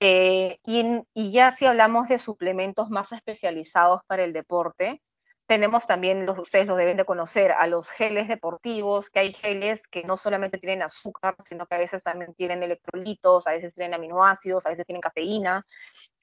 Eh, 0.00 0.58
y, 0.66 1.30
ya 1.30 1.52
si 1.52 1.66
hablamos 1.66 2.08
de 2.08 2.18
suplementos 2.18 2.90
más 2.90 3.12
especializados 3.12 4.02
para 4.06 4.24
el 4.24 4.32
deporte, 4.32 5.00
tenemos 5.46 5.86
también, 5.86 6.26
los, 6.26 6.38
ustedes 6.38 6.66
lo 6.66 6.76
deben 6.76 6.96
de 6.96 7.04
conocer, 7.04 7.52
a 7.52 7.66
los 7.66 7.88
geles 7.90 8.28
deportivos, 8.28 9.10
que 9.10 9.20
hay 9.20 9.32
geles 9.34 9.86
que 9.86 10.02
no 10.02 10.16
solamente 10.16 10.58
tienen 10.58 10.82
azúcar, 10.82 11.36
sino 11.44 11.66
que 11.66 11.74
a 11.76 11.78
veces 11.78 12.02
también 12.02 12.34
tienen 12.34 12.62
electrolitos, 12.62 13.46
a 13.46 13.52
veces 13.52 13.74
tienen 13.74 13.94
aminoácidos, 13.94 14.66
a 14.66 14.70
veces 14.70 14.86
tienen 14.86 15.02
cafeína. 15.02 15.64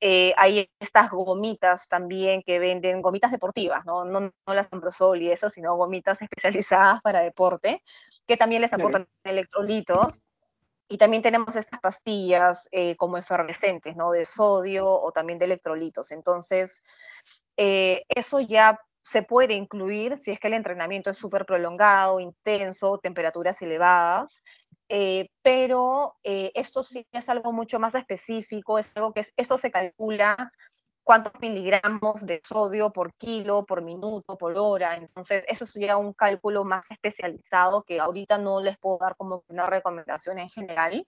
Eh, 0.04 0.34
hay 0.36 0.68
estas 0.80 1.12
gomitas 1.12 1.88
también 1.88 2.42
que 2.42 2.58
venden, 2.58 3.04
gomitas 3.04 3.32
deportivas, 3.32 3.86
no, 3.86 4.04
no, 4.04 4.20
no 4.20 4.54
las 4.54 4.74
Ambrosol 4.74 5.22
y 5.22 5.32
eso, 5.32 5.52
sino 5.52 5.76
gomitas 5.76 6.20
especializadas 6.24 7.02
para 7.04 7.20
deporte, 7.20 7.84
que 8.26 8.36
también 8.36 8.64
les 8.64 8.74
aportan 8.74 9.08
electrolitos 9.24 10.24
y 10.90 10.98
también 10.98 11.22
tenemos 11.22 11.56
estas 11.56 11.80
pastillas 11.80 12.68
eh, 12.72 12.96
como 12.98 13.18
efervescentes, 13.18 13.96
¿no? 13.96 14.12
De 14.12 14.26
sodio 14.26 14.90
o 14.90 15.12
también 15.12 15.38
de 15.38 15.46
electrolitos. 15.46 16.12
Entonces, 16.12 16.82
eh, 17.56 18.04
eso 18.10 18.40
ya 18.40 18.80
se 19.12 19.24
puede 19.24 19.56
incluir 19.56 20.18
si 20.18 20.32
es 20.32 20.40
que 20.40 20.48
el 20.48 20.54
entrenamiento 20.54 21.10
es 21.10 21.18
súper 21.18 21.46
prolongado, 21.46 22.20
intenso, 22.20 22.98
temperaturas 22.98 23.62
elevadas, 23.62 24.42
eh, 24.88 25.30
pero 25.42 26.16
esto 26.24 26.84
sí 26.84 27.06
es 27.12 27.28
algo 27.30 27.52
mucho 27.52 27.80
más 27.80 27.96
específico, 27.96 28.80
es 28.80 28.92
algo 28.96 29.14
que 29.14 29.22
es, 29.22 29.34
esto 29.36 29.58
se 29.58 29.72
calcula 29.72 30.52
cuántos 31.04 31.34
miligramos 31.42 32.26
de 32.26 32.42
sodio 32.44 32.92
por 32.92 33.14
kilo, 33.16 33.66
por 33.66 33.82
minuto, 33.82 34.38
por 34.38 34.58
hora. 34.58 34.96
Entonces, 34.96 35.44
eso 35.48 35.66
sería 35.66 35.98
un 35.98 36.14
cálculo 36.14 36.64
más 36.64 36.90
especializado 36.92 37.84
que 37.84 38.00
ahorita 38.00 38.38
no 38.38 38.62
les 38.62 38.78
puedo 38.78 38.98
dar 39.00 39.16
como 39.18 39.44
una 39.50 39.68
recomendación 39.68 40.40
en 40.40 40.50
general, 40.50 41.06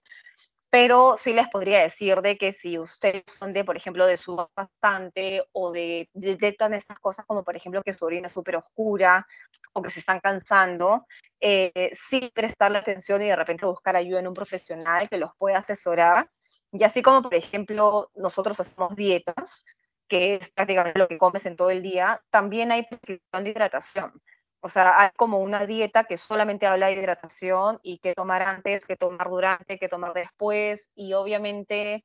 pero 0.74 1.16
sí 1.16 1.32
les 1.32 1.48
podría 1.50 1.82
decir 1.82 2.20
de 2.20 2.36
que 2.36 2.50
si 2.50 2.80
ustedes 2.80 3.22
son 3.28 3.52
de, 3.52 3.62
por 3.64 3.76
ejemplo, 3.76 4.06
de 4.08 4.16
sudor 4.16 4.50
bastante 4.56 5.44
o 5.52 5.70
de 5.70 6.08
detectan 6.12 6.74
esas 6.74 6.98
cosas 6.98 7.24
como, 7.26 7.44
por 7.44 7.54
ejemplo, 7.54 7.80
que 7.80 7.92
su 7.92 8.04
orina 8.04 8.26
es 8.26 8.32
súper 8.32 8.56
oscura 8.56 9.24
o 9.72 9.80
que 9.80 9.90
se 9.90 10.00
están 10.00 10.18
cansando, 10.18 11.06
eh, 11.38 11.92
sí 11.94 12.28
prestarle 12.34 12.78
atención 12.78 13.22
y 13.22 13.26
de 13.26 13.36
repente 13.36 13.64
buscar 13.66 13.94
ayuda 13.94 14.18
en 14.18 14.26
un 14.26 14.34
profesional 14.34 15.08
que 15.08 15.18
los 15.18 15.30
pueda 15.38 15.58
asesorar. 15.58 16.28
Y 16.72 16.82
así 16.82 17.02
como, 17.02 17.22
por 17.22 17.36
ejemplo, 17.36 18.10
nosotros 18.16 18.58
hacemos 18.58 18.96
dietas, 18.96 19.64
que 20.08 20.34
es 20.34 20.48
prácticamente 20.48 20.98
lo 20.98 21.06
que 21.06 21.18
comes 21.18 21.46
en 21.46 21.54
todo 21.54 21.70
el 21.70 21.82
día, 21.82 22.20
también 22.30 22.72
hay 22.72 22.82
prescripción 22.82 23.44
de 23.44 23.50
hidratación. 23.50 24.20
O 24.64 24.70
sea, 24.70 24.98
hay 24.98 25.10
como 25.16 25.40
una 25.40 25.66
dieta 25.66 26.04
que 26.04 26.16
solamente 26.16 26.66
habla 26.66 26.86
de 26.86 26.94
hidratación 26.94 27.78
y 27.82 27.98
qué 27.98 28.14
tomar 28.14 28.40
antes, 28.40 28.86
qué 28.86 28.96
tomar 28.96 29.28
durante, 29.28 29.78
qué 29.78 29.88
tomar 29.90 30.14
después. 30.14 30.90
Y 30.94 31.12
obviamente 31.12 32.02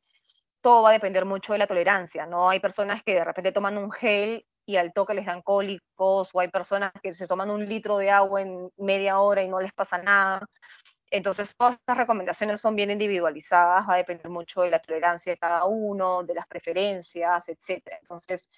todo 0.61 0.81
va 0.83 0.89
a 0.89 0.93
depender 0.93 1.23
mucho 1.23 1.53
de 1.53 1.59
la 1.59 1.67
tolerancia, 1.67 2.25
¿no? 2.25 2.49
Hay 2.49 2.59
personas 2.59 3.01
que 3.03 3.13
de 3.13 3.23
repente 3.23 3.53
toman 3.53 3.77
un 3.77 3.89
gel 3.91 4.45
y 4.65 4.75
al 4.75 4.91
toque 4.91 5.13
les 5.13 5.25
dan 5.25 5.41
cólicos, 5.41 6.31
o 6.33 6.39
hay 6.41 6.49
personas 6.49 6.91
que 7.01 7.13
se 7.13 7.27
toman 7.27 7.49
un 7.49 7.65
litro 7.65 7.97
de 7.97 8.11
agua 8.11 8.41
en 8.41 8.69
media 8.77 9.21
hora 9.21 9.41
y 9.41 9.47
no 9.47 9.61
les 9.61 9.71
pasa 9.71 9.97
nada. 9.97 10.45
Entonces, 11.11 11.55
todas 11.57 11.75
estas 11.75 11.97
recomendaciones 11.97 12.59
son 12.59 12.75
bien 12.75 12.91
individualizadas, 12.91 13.87
va 13.87 13.93
a 13.93 13.97
depender 13.97 14.29
mucho 14.29 14.63
de 14.63 14.71
la 14.71 14.79
tolerancia 14.79 15.31
de 15.33 15.37
cada 15.37 15.63
uno, 15.65 16.23
de 16.23 16.35
las 16.35 16.47
preferencias, 16.47 17.47
etc. 17.47 17.99
Entonces, 18.01 18.49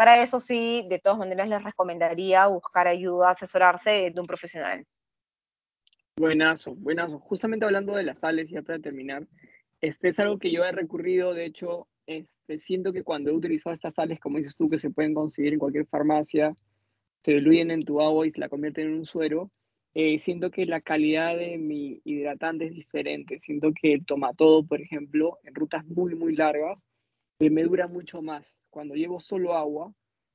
para 0.00 0.22
eso 0.22 0.40
sí, 0.40 0.86
de 0.88 0.98
todas 0.98 1.18
maneras 1.18 1.46
les 1.46 1.62
recomendaría 1.62 2.46
buscar 2.46 2.88
ayuda, 2.88 3.32
asesorarse 3.32 4.10
de 4.10 4.18
un 4.18 4.26
profesional. 4.26 4.86
Buenazo, 6.16 6.74
buenazo. 6.74 7.18
Justamente 7.18 7.66
hablando 7.66 7.94
de 7.94 8.04
las 8.04 8.20
sales, 8.20 8.48
ya 8.48 8.62
para 8.62 8.78
terminar, 8.78 9.28
este 9.82 10.08
es 10.08 10.18
algo 10.18 10.38
que 10.38 10.50
yo 10.50 10.64
he 10.64 10.72
recurrido, 10.72 11.34
de 11.34 11.44
hecho, 11.44 11.86
este, 12.06 12.56
siento 12.56 12.94
que 12.94 13.02
cuando 13.02 13.28
he 13.28 13.34
utilizado 13.34 13.74
estas 13.74 13.96
sales, 13.96 14.18
como 14.20 14.38
dices 14.38 14.56
tú, 14.56 14.70
que 14.70 14.78
se 14.78 14.88
pueden 14.88 15.12
conseguir 15.12 15.52
en 15.52 15.58
cualquier 15.58 15.84
farmacia, 15.84 16.56
se 17.22 17.32
diluyen 17.32 17.70
en 17.70 17.82
tu 17.82 18.00
agua 18.00 18.26
y 18.26 18.30
se 18.30 18.40
la 18.40 18.48
convierten 18.48 18.86
en 18.86 18.94
un 18.94 19.04
suero, 19.04 19.50
eh, 19.92 20.18
siento 20.18 20.50
que 20.50 20.64
la 20.64 20.80
calidad 20.80 21.36
de 21.36 21.58
mi 21.58 22.00
hidratante 22.04 22.68
es 22.68 22.72
diferente. 22.72 23.38
Siento 23.38 23.70
que 23.78 23.92
el 23.92 24.06
tomatodo, 24.06 24.64
por 24.64 24.80
ejemplo, 24.80 25.40
en 25.44 25.54
rutas 25.54 25.84
muy, 25.84 26.14
muy 26.14 26.34
largas, 26.34 26.82
eh, 27.40 27.50
me 27.50 27.64
dura 27.64 27.88
mucho 27.88 28.22
más. 28.22 28.64
Cuando 28.70 28.94
llevo 28.94 29.18
solo 29.18 29.54
agua, 29.54 29.92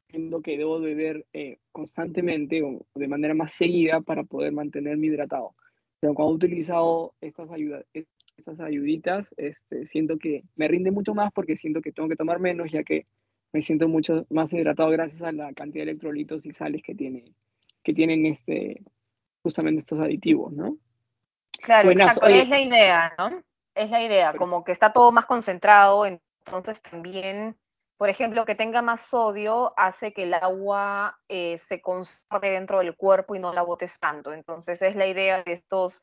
siento 0.10 0.42
que 0.42 0.58
debo 0.58 0.80
beber 0.80 1.26
eh, 1.34 1.60
constantemente 1.72 2.64
o 2.64 2.86
de 2.96 3.08
manera 3.08 3.34
más 3.34 3.54
seguida 3.54 4.02
para 4.02 4.24
poder 4.24 4.52
mantenerme 4.52 5.08
hidratado. 5.08 5.56
Pero 6.00 6.14
cuando 6.14 6.34
he 6.34 6.36
utilizado 6.36 7.14
estas, 7.22 7.52
ayudas, 7.52 7.86
estas 8.38 8.60
ayuditas, 8.60 9.34
este, 9.38 9.86
siento 9.86 10.18
que 10.18 10.44
me 10.56 10.68
rinde 10.68 10.92
mucho 10.92 11.14
más 11.14 11.32
porque 11.32 11.56
siento 11.56 11.82
que 11.82 11.92
tengo 11.92 12.10
que 12.10 12.16
tomar 12.16 12.40
menos, 12.40 12.72
ya 12.72 12.84
que 12.84 13.06
me 13.54 13.62
siento 13.62 13.88
mucho 13.88 14.26
más 14.30 14.52
hidratado 14.52 14.90
gracias 14.90 15.22
a 15.24 15.32
la 15.32 15.54
cantidad 15.54 15.86
de 15.86 15.92
electrolitos 15.92 16.46
y 16.46 16.54
sales 16.54 16.82
que, 16.84 16.96
tiene, 16.96 17.24
que 17.84 17.94
tienen 17.94 18.26
este, 18.26 18.82
justamente 19.44 19.80
estos 19.80 20.00
aditivos, 20.00 20.52
¿no? 20.52 20.78
Claro, 21.62 21.92
exacto, 21.92 22.28
es 22.28 22.50
la 22.50 22.60
idea, 22.60 23.14
¿no? 23.18 23.42
Es 23.74 23.90
la 23.90 24.04
idea, 24.04 24.34
como 24.34 24.64
que 24.64 24.72
está 24.72 24.92
todo 24.92 25.12
más 25.12 25.26
concentrado, 25.26 26.06
entonces 26.46 26.82
también 26.82 27.58
por 27.98 28.10
ejemplo, 28.10 28.46
que 28.46 28.56
tenga 28.56 28.82
más 28.82 29.06
sodio 29.06 29.74
hace 29.78 30.12
que 30.12 30.24
el 30.24 30.34
agua 30.34 31.18
eh, 31.30 31.58
se 31.58 31.82
conserve 31.82 32.50
dentro 32.50 32.80
del 32.80 32.96
cuerpo 32.96 33.36
y 33.36 33.40
no 33.40 33.54
la 33.54 33.62
botes 33.62 34.00
tanto. 34.00 34.34
Entonces 34.34 34.82
es 34.82 34.98
la 34.98 35.08
idea 35.08 35.44
de 35.44 35.54
estos, 35.54 36.02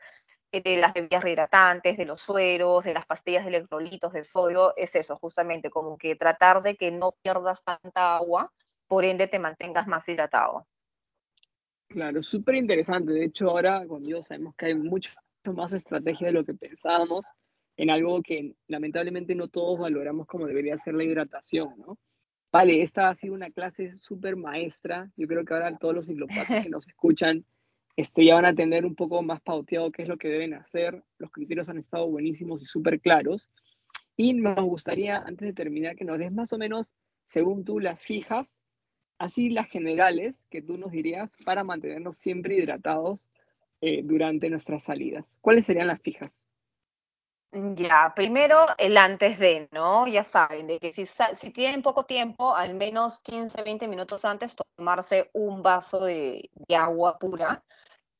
eh, 0.52 0.62
de 0.62 0.78
las 0.78 0.94
bebidas 0.94 1.22
rehidratantes, 1.22 1.98
de 1.98 2.06
los 2.06 2.22
sueros, 2.22 2.84
de 2.84 2.94
las 2.94 3.04
pastillas 3.04 3.44
de 3.44 3.50
electrolitos, 3.50 4.14
de 4.14 4.24
sodio, 4.24 4.74
es 4.76 4.94
eso, 4.94 5.18
justamente, 5.18 5.68
como 5.68 5.98
que 5.98 6.16
tratar 6.16 6.62
de 6.62 6.76
que 6.76 6.90
no 6.90 7.12
pierdas 7.22 7.62
tanta 7.62 8.16
agua, 8.16 8.50
por 8.86 9.04
ende 9.04 9.26
te 9.26 9.38
mantengas 9.38 9.86
más 9.86 10.08
hidratado. 10.08 10.66
Claro, 11.88 12.22
súper 12.22 12.54
interesante. 12.54 13.12
De 13.12 13.26
hecho, 13.26 13.50
ahora 13.50 13.86
con 13.86 14.02
Dios 14.02 14.26
sabemos 14.28 14.54
que 14.56 14.66
hay 14.66 14.74
mucho 14.74 15.12
más 15.44 15.74
estrategia 15.74 16.28
de 16.28 16.32
lo 16.32 16.44
que 16.44 16.54
pensábamos 16.54 17.26
en 17.82 17.90
algo 17.90 18.22
que 18.22 18.54
lamentablemente 18.68 19.34
no 19.34 19.48
todos 19.48 19.80
valoramos 19.80 20.28
como 20.28 20.46
debería 20.46 20.78
ser 20.78 20.94
la 20.94 21.02
hidratación, 21.02 21.74
¿no? 21.78 21.98
Vale, 22.52 22.80
esta 22.80 23.08
ha 23.08 23.14
sido 23.16 23.34
una 23.34 23.50
clase 23.50 23.96
súper 23.96 24.36
maestra. 24.36 25.10
Yo 25.16 25.26
creo 25.26 25.44
que 25.44 25.52
ahora 25.52 25.76
todos 25.76 25.92
los 25.92 26.06
ciclopatas 26.06 26.62
que 26.62 26.70
nos 26.70 26.86
escuchan 26.88 27.44
este, 27.96 28.24
ya 28.24 28.36
van 28.36 28.44
a 28.44 28.54
tener 28.54 28.86
un 28.86 28.94
poco 28.94 29.20
más 29.22 29.40
pauteado 29.40 29.90
qué 29.90 30.02
es 30.02 30.08
lo 30.08 30.16
que 30.16 30.28
deben 30.28 30.54
hacer. 30.54 31.02
Los 31.18 31.32
criterios 31.32 31.68
han 31.68 31.78
estado 31.78 32.08
buenísimos 32.08 32.62
y 32.62 32.66
súper 32.66 33.00
claros. 33.00 33.50
Y 34.16 34.34
me 34.34 34.54
gustaría, 34.54 35.16
antes 35.16 35.48
de 35.48 35.52
terminar, 35.52 35.96
que 35.96 36.04
nos 36.04 36.20
des 36.20 36.30
más 36.30 36.52
o 36.52 36.58
menos, 36.58 36.94
según 37.24 37.64
tú, 37.64 37.80
las 37.80 38.04
fijas, 38.04 38.62
así 39.18 39.50
las 39.50 39.66
generales 39.66 40.46
que 40.50 40.62
tú 40.62 40.78
nos 40.78 40.92
dirías 40.92 41.36
para 41.44 41.64
mantenernos 41.64 42.16
siempre 42.16 42.54
hidratados 42.54 43.28
eh, 43.80 44.02
durante 44.04 44.48
nuestras 44.50 44.84
salidas. 44.84 45.38
¿Cuáles 45.40 45.64
serían 45.64 45.88
las 45.88 46.00
fijas? 46.00 46.46
Ya, 47.52 48.14
primero 48.16 48.66
el 48.78 48.96
antes 48.96 49.38
de, 49.38 49.68
¿no? 49.72 50.06
Ya 50.06 50.24
saben, 50.24 50.66
de 50.66 50.78
que 50.78 50.94
si, 50.94 51.04
si 51.04 51.50
tienen 51.50 51.82
poco 51.82 52.06
tiempo, 52.06 52.56
al 52.56 52.74
menos 52.74 53.20
15, 53.20 53.62
20 53.62 53.88
minutos 53.88 54.24
antes, 54.24 54.56
tomarse 54.56 55.28
un 55.34 55.62
vaso 55.62 56.02
de, 56.02 56.50
agua 56.74 57.18
pura 57.18 57.62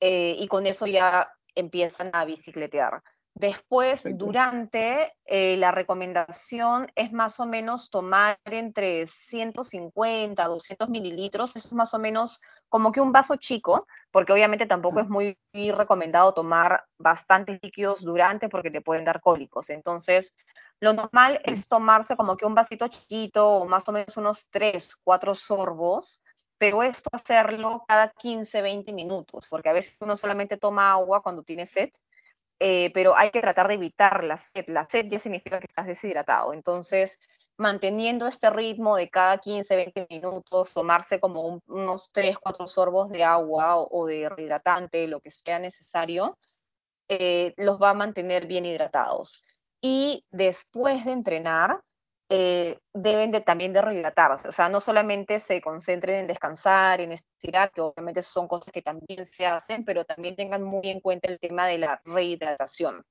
eh, 0.01 0.37
y 0.39 0.47
con 0.49 0.67
eso 0.67 0.87
ya 0.87 1.33
empiezan 1.55 2.11
a 2.13 2.27
bicicletear. 2.27 3.03
Después, 3.35 4.07
durante, 4.15 5.15
eh, 5.25 5.57
la 5.57 5.71
recomendación 5.73 6.93
es 6.95 7.13
más 7.13 7.41
o 7.41 7.47
menos 7.47 7.89
tomar 7.89 8.39
entre 8.45 9.07
150 9.07 10.45
a 10.45 10.49
200 10.49 10.91
mililitros, 10.91 11.57
eso 11.57 11.69
es 11.69 11.73
más 11.73 11.95
o 11.95 11.99
menos 11.99 12.41
como 12.69 12.93
que 12.93 13.01
un 13.01 13.11
vaso 13.11 13.37
chico, 13.37 13.87
porque 14.11 14.35
obviamente 14.35 14.67
tampoco 14.67 15.01
es 15.01 15.09
muy, 15.09 15.37
recomendado 15.73 16.35
tomar 16.35 16.85
bastantes 16.99 17.59
líquidos 17.63 18.03
durante 18.03 18.49
porque 18.51 18.71
te 18.71 18.83
pueden 18.83 19.05
dar 19.05 19.21
cólicos. 19.21 19.71
Entonces, 19.71 20.35
lo 20.81 20.93
normal 20.93 21.41
es 21.45 21.69
tomarse 21.69 22.17
como 22.17 22.37
que 22.37 22.47
un 22.47 22.55
vasito 22.55 22.89
chiquito 22.89 23.49
o 23.49 23.65
más 23.67 23.89
o 23.89 23.93
menos 23.93 24.17
unos 24.19 24.47
3, 24.51 24.95
4 25.05 25.35
sorbos, 25.35 26.23
pero 26.59 26.83
esto 26.83 27.09
hacerlo 27.13 27.85
cada 27.89 28.11
15, 28.11 28.61
20 28.61 28.93
minutos, 28.93 29.47
porque 29.49 29.71
a 29.71 29.73
veces 29.73 29.97
uno 30.01 30.17
solamente 30.17 30.59
toma 30.59 30.93
agua 30.93 31.23
cuando 31.23 31.43
tiene 31.43 31.65
sed 31.67 31.91
eh, 32.65 32.93
pero 32.95 33.17
hay 33.17 33.33
que 33.33 33.41
tratar 33.41 33.67
de 33.67 33.75
evitar 33.75 34.23
la 34.23 34.37
sed. 34.37 34.67
La 34.69 34.87
sed 34.89 35.07
ya 35.09 35.19
significa 35.19 35.59
que 35.59 35.67
estás 35.67 35.85
deshidratado. 35.85 36.53
Entonces, 36.53 37.19
manteniendo 37.57 38.29
este 38.29 38.51
ritmo 38.51 38.95
de 38.95 39.11
cada 39.11 39.39
15, 39.39 39.75
20 39.75 40.07
minutos, 40.09 40.73
tomarse 40.73 41.19
como 41.19 41.61
unos 41.67 42.11
3, 42.13 42.39
4 42.39 42.69
sorbos 42.69 43.11
de 43.11 43.25
agua 43.25 43.79
o, 43.79 44.07
de 44.07 44.29
rehidratante, 44.29 45.09
lo 45.09 45.21
que 45.21 45.33
sea 45.33 45.59
necesario, 45.59 46.39
eh, 47.09 47.53
los 47.57 47.83
va 47.83 47.91
a 47.91 47.95
mantener 47.95 48.47
bien 48.47 48.65
hidratados. 48.65 49.43
Y 49.81 50.25
después 50.31 51.05
de 51.05 51.13
entrenar, 51.13 51.83
eh, 52.35 52.79
deben 52.95 53.31
de, 53.31 53.43
también 53.43 53.75
de 53.75 53.83
rehidratarse. 53.83 54.49
O 54.49 54.53
sea, 54.53 54.71
no 54.71 54.81
solamente 54.81 55.39
se 55.39 55.61
concentren 55.61 56.17
en 56.21 56.27
descansar, 56.27 57.03
en 57.03 57.13
estirar, 57.13 57.71
que 57.71 57.83
obviamente 57.83 58.23
son 58.23 58.49
cosas 58.49 58.73
que 58.73 58.81
también 58.81 59.27
se 59.27 59.45
hacen, 59.45 59.85
pero 59.85 60.07
también 60.07 60.35
tengan 60.35 60.63
muy 60.63 60.89
en 60.89 61.01
cuenta 61.01 61.31
el 61.31 61.39
tema 61.39 61.67
de 61.67 61.77
la 61.77 62.01
rehidratación. 62.07 63.05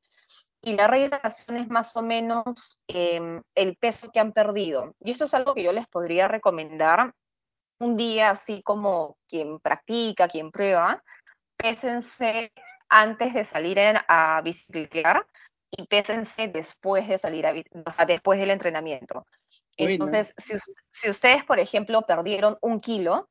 Y 0.64 0.74
la 0.74 0.88
rehidratación 0.88 1.58
es 1.58 1.70
más 1.70 1.96
o 1.96 2.02
menos 2.02 2.80
em, 2.88 3.44
el 3.54 3.76
peso 3.78 4.10
que 4.12 4.20
han 4.20 4.32
perdido. 4.32 4.96
Y 5.00 5.12
eso 5.12 5.26
es 5.26 5.36
algo 5.36 5.54
que 5.54 5.62
yo 5.62 5.72
les 5.72 5.86
podría 5.86 6.28
recomendar 6.28 7.14
un 7.80 7.98
día, 7.98 8.32
así 8.32 8.64
como 8.64 9.18
quien 9.30 9.60
practica, 9.60 10.30
quien 10.30 10.50
prueba, 10.50 11.04
pésense 11.58 12.52
antes 12.90 13.36
de 13.36 13.44
salir 13.44 13.80
a 13.80 14.42
bicicletear 14.44 15.28
y 15.72 15.86
pésense 15.88 16.50
después 16.50 17.08
de 17.08 17.18
salir 17.18 17.48
a, 17.48 17.54
o 17.86 17.92
sea, 17.92 18.06
después 18.06 18.40
del 18.40 18.52
entrenamiento. 18.52 19.26
Entonces, 19.78 20.34
si, 20.38 21.10
ustedes, 21.10 21.44
por 21.46 21.60
ejemplo, 21.60 22.02
perdieron 22.04 22.58
un 22.62 22.80
kilo, 22.80 23.30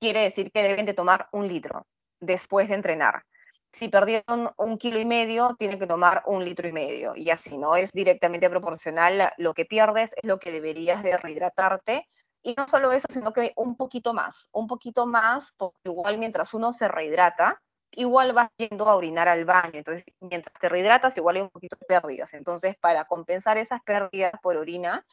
quiere 0.00 0.20
decir 0.20 0.50
que 0.52 0.62
deben 0.62 0.86
de 0.86 0.94
tomar 0.94 1.28
un 1.32 1.48
litro 1.48 1.86
después 2.20 2.68
de 2.68 2.76
entrenar. 2.76 3.24
Si 3.72 3.88
perdieron 3.88 4.50
un 4.58 4.78
kilo 4.78 5.00
y 5.00 5.04
medio, 5.04 5.56
tienen 5.58 5.78
que 5.78 5.86
tomar 5.86 6.22
un 6.26 6.44
litro 6.44 6.68
y 6.68 6.72
medio. 6.72 7.14
Y 7.16 7.30
así, 7.30 7.58
¿no? 7.58 7.74
Es 7.74 7.92
directamente 7.92 8.48
proporcional. 8.50 9.32
Lo 9.38 9.54
que 9.54 9.64
pierdes 9.64 10.12
es 10.16 10.28
lo 10.28 10.38
que 10.38 10.52
deberías 10.52 11.02
de 11.02 11.16
rehidratarte. 11.16 12.06
Y 12.42 12.54
no 12.54 12.68
solo 12.68 12.92
eso, 12.92 13.06
sino 13.10 13.32
que 13.32 13.52
un 13.56 13.76
poquito 13.76 14.12
más. 14.12 14.48
Un 14.52 14.66
poquito 14.66 15.06
más, 15.06 15.52
porque 15.56 15.78
igual 15.84 16.18
mientras 16.18 16.52
uno 16.52 16.72
se 16.72 16.86
rehidrata, 16.86 17.62
igual 17.92 18.32
vas 18.32 18.50
yendo 18.56 18.88
a 18.88 18.96
orinar 18.96 19.28
al 19.28 19.44
baño. 19.44 19.74
Entonces, 19.74 20.04
mientras 20.20 20.58
te 20.58 20.68
rehidratas, 20.68 21.16
igual 21.16 21.36
hay 21.36 21.42
un 21.42 21.50
poquito 21.50 21.76
de 21.80 21.86
pérdidas. 21.86 22.34
Entonces, 22.34 22.76
para 22.76 23.04
compensar 23.04 23.58
esas 23.58 23.82
pérdidas 23.82 24.32
por 24.42 24.56
orina, 24.56 25.04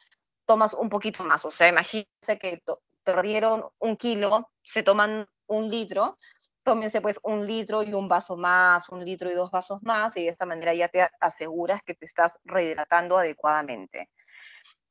tomas 0.46 0.74
un 0.74 0.88
poquito 0.88 1.24
más. 1.24 1.44
O 1.44 1.50
sea, 1.50 1.68
imagínense 1.68 2.38
que 2.40 2.62
perdieron 3.04 3.64
un 3.78 3.96
kilo, 3.96 4.50
se 4.62 4.82
toman 4.82 5.26
un 5.46 5.68
litro, 5.68 6.18
tómense 6.62 7.00
pues 7.00 7.18
un 7.22 7.46
litro 7.46 7.82
y 7.82 7.94
un 7.94 8.08
vaso 8.08 8.36
más, 8.36 8.88
un 8.88 9.04
litro 9.04 9.30
y 9.30 9.34
dos 9.34 9.50
vasos 9.50 9.82
más, 9.82 10.16
y 10.16 10.24
de 10.24 10.30
esta 10.30 10.46
manera 10.46 10.74
ya 10.74 10.88
te 10.88 11.08
aseguras 11.20 11.82
que 11.82 11.94
te 11.94 12.04
estás 12.04 12.38
rehidratando 12.44 13.18
adecuadamente. 13.18 14.10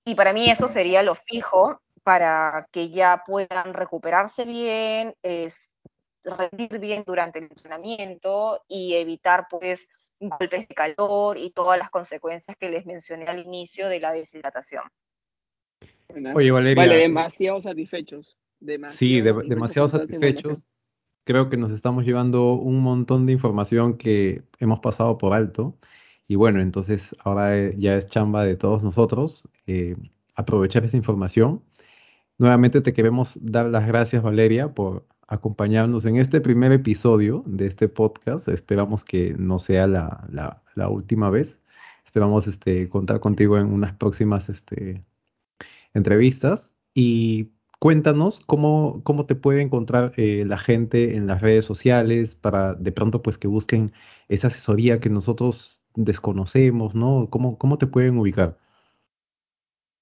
Y 0.06 0.16
para 0.16 0.34
mí 0.34 0.50
eso 0.50 0.68
sería 0.68 1.04
lo 1.04 1.16
fijo 1.16 1.82
para 2.04 2.68
que 2.72 2.90
ya 2.90 3.24
puedan 3.26 3.74
recuperarse 3.74 4.46
bien, 4.46 5.16
es, 5.22 5.69
rendir 6.24 6.80
bien 6.80 7.04
durante 7.06 7.40
el 7.40 7.46
entrenamiento 7.46 8.64
y 8.68 8.96
evitar 8.96 9.48
pues 9.50 9.88
golpes 10.20 10.68
de 10.68 10.76
calor 10.76 11.38
y 11.38 11.52
todas 11.52 11.80
las 11.80 11.90
consecuencias 11.90 12.58
que 12.58 12.70
les 12.70 12.86
mencioné 12.86 13.26
al 13.26 13.40
inicio 13.40 13.88
de 13.88 14.00
la 14.00 14.12
deshidratación. 14.12 14.84
Oye, 16.34 16.52
Valeria. 16.52 16.84
Vale, 16.84 16.98
demasiado 16.98 17.62
satisfechos. 17.62 18.38
sí, 18.88 19.22
demasiado 19.22 19.90
satisfechos. 19.90 20.68
Creo 21.24 21.50
que 21.50 21.58
nos 21.58 21.72
estamos 21.72 22.06
llevando 22.06 22.54
un 22.54 22.80
montón 22.80 23.26
de 23.26 23.34
información 23.34 23.98
que 23.98 24.44
hemos 24.60 24.80
pasado 24.80 25.18
por 25.18 25.34
alto. 25.34 25.78
Y 26.28 26.36
bueno, 26.36 26.62
entonces 26.62 27.16
ahora 27.24 27.58
eh, 27.58 27.76
ya 27.78 27.96
es 27.96 28.08
chamba 28.08 28.44
de 28.44 28.56
todos 28.56 28.84
nosotros 28.84 29.48
eh, 29.68 29.96
aprovechar 30.36 30.84
esa 30.84 30.98
información. 30.98 31.64
Nuevamente 32.38 32.82
te 32.82 32.94
queremos 32.94 33.38
dar 33.42 33.66
las 33.66 33.86
gracias, 33.86 34.24
Valeria, 34.24 34.74
por 34.74 35.06
acompañarnos 35.30 36.06
en 36.06 36.18
este 36.18 36.42
primer 36.42 36.72
episodio 36.72 37.44
de 37.46 37.68
este 37.68 37.88
podcast. 37.88 38.48
Esperamos 38.48 39.06
que 39.06 39.36
no 39.38 39.60
sea 39.60 39.86
la, 39.86 40.26
la, 40.76 40.90
última 40.90 41.30
vez. 41.30 41.62
Esperamos 42.04 42.48
este, 42.48 42.90
contar 42.90 43.20
contigo 43.20 43.58
en 43.60 43.72
unas 43.72 43.94
próximas 43.94 44.50
este, 44.50 45.02
entrevistas. 45.94 46.76
Y 46.96 47.52
cuéntanos 47.78 48.40
cómo, 48.40 49.02
cómo 49.04 49.28
te 49.28 49.36
puede 49.36 49.62
encontrar 49.62 50.14
eh, 50.18 50.46
la 50.48 50.58
gente 50.58 51.16
en 51.16 51.28
las 51.28 51.42
redes 51.42 51.64
sociales 51.64 52.34
para 52.34 52.74
de 52.74 52.92
pronto 52.92 53.22
pues 53.22 53.38
que 53.38 53.48
busquen 53.48 53.92
esa 54.30 54.48
asesoría 54.48 55.00
que 55.00 55.10
nosotros 55.10 55.84
desconocemos, 55.94 56.96
¿no? 56.96 57.28
¿Cómo, 57.30 57.60
cómo 57.60 57.78
te 57.78 57.86
pueden 57.86 58.18
ubicar? 58.18 58.58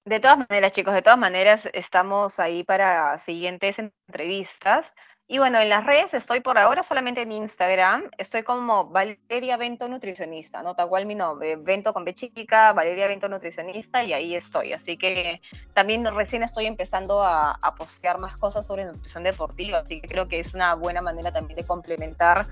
De 0.06 0.20
todas 0.20 0.38
maneras, 0.38 0.72
chicos, 0.72 0.94
de 0.94 1.02
todas 1.02 1.18
maneras 1.18 1.68
estamos 1.74 2.40
ahí 2.40 2.64
para 2.64 3.18
siguientes 3.18 3.78
entrevistas. 3.78 4.94
Y 5.30 5.36
bueno, 5.38 5.60
en 5.60 5.68
las 5.68 5.84
redes 5.84 6.14
estoy 6.14 6.40
por 6.40 6.56
ahora 6.56 6.82
solamente 6.82 7.20
en 7.20 7.32
Instagram. 7.32 8.10
Estoy 8.16 8.44
como 8.44 8.86
Valeria 8.86 9.58
Bento 9.58 9.86
Nutricionista, 9.86 10.62
¿no? 10.62 10.74
Tal 10.74 10.88
cual 10.88 11.04
mi 11.04 11.14
nombre, 11.14 11.56
Bento 11.56 11.92
con 11.92 12.06
B 12.06 12.14
chica, 12.14 12.72
Valeria 12.72 13.06
Bento 13.08 13.28
Nutricionista, 13.28 14.02
y 14.02 14.14
ahí 14.14 14.34
estoy. 14.34 14.72
Así 14.72 14.96
que 14.96 15.42
también 15.74 16.06
recién 16.14 16.42
estoy 16.42 16.64
empezando 16.64 17.22
a, 17.22 17.60
postear 17.76 18.16
más 18.18 18.38
cosas 18.38 18.66
sobre 18.66 18.86
nutrición 18.86 19.22
deportiva, 19.22 19.80
así 19.80 20.00
que 20.00 20.08
creo 20.08 20.26
que 20.26 20.40
es 20.40 20.54
una 20.54 20.74
buena 20.74 21.02
manera 21.02 21.30
también 21.30 21.58
de 21.58 21.66
complementar 21.66 22.46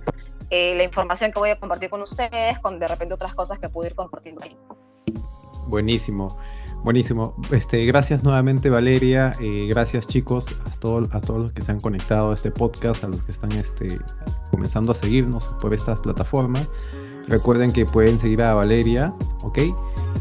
eh, 0.50 0.74
la 0.76 0.82
información 0.84 1.32
que 1.32 1.38
voy 1.38 1.50
a 1.50 1.58
compartir 1.58 1.88
con 1.88 2.02
ustedes, 2.02 2.58
con 2.58 2.78
de 2.78 2.86
repente 2.86 3.14
otras 3.14 3.34
cosas 3.34 3.58
que 3.58 3.70
puedo 3.70 3.88
ir 3.88 3.94
compartiendo 3.94 4.44
ahí. 4.44 4.54
Buenísimo. 5.66 6.36
Buenísimo. 6.84 7.34
Este, 7.50 7.84
gracias 7.84 8.22
nuevamente 8.22 8.70
Valeria, 8.70 9.34
eh, 9.40 9.66
gracias 9.68 10.06
chicos 10.06 10.46
a, 10.66 10.70
todos 10.78 11.12
a 11.12 11.20
todos 11.20 11.40
los 11.40 11.52
que 11.52 11.62
se 11.62 11.72
han 11.72 11.80
conectado 11.80 12.30
a 12.30 12.34
este 12.34 12.52
podcast, 12.52 13.02
a 13.02 13.08
los 13.08 13.24
que 13.24 13.32
están 13.32 13.50
este, 13.52 13.98
comenzando 14.52 14.92
a 14.92 14.94
seguirnos 14.94 15.46
por 15.60 15.74
estas 15.74 15.98
plataformas. 15.98 16.70
Recuerden 17.26 17.72
que 17.72 17.84
pueden 17.86 18.20
seguir 18.20 18.40
a 18.42 18.54
Valeria, 18.54 19.12
¿ok? 19.42 19.58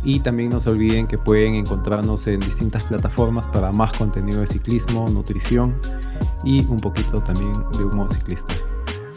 Y 0.04 0.22
también 0.22 0.50
no 0.50 0.60
se 0.60 0.72
olviden 0.72 1.06
que 1.06 1.20
pueden 1.20 1.54
encontrarnos 1.54 2.26
en 2.26 2.40
distintas 2.40 2.84
plataformas 2.86 3.48
para 3.48 3.72
más 3.72 3.96
contenido 3.96 4.42
de 4.42 4.48
ciclismo, 4.48 5.08
nutrición 5.10 5.76
y 6.44 6.66
un 6.66 6.80
poquito 6.80 7.22
también 7.22 7.54
de 7.78 7.84
humor 7.84 8.12
ciclista. 8.12 8.56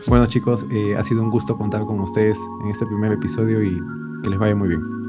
Bueno 0.07 0.27
chicos, 0.27 0.67
eh, 0.71 0.97
ha 0.97 1.05
sido 1.05 1.23
un 1.23 1.31
gusto 1.31 1.57
contar 1.57 1.87
con 1.87 1.99
ustedes 2.01 2.39
en 2.63 2.69
este 2.69 2.85
primer 2.85 3.13
episodio 3.13 3.63
y 3.63 3.83
que 4.23 4.31
les 4.31 4.39
vaya 4.39 4.55
muy 4.55 4.69
bien. 4.69 5.08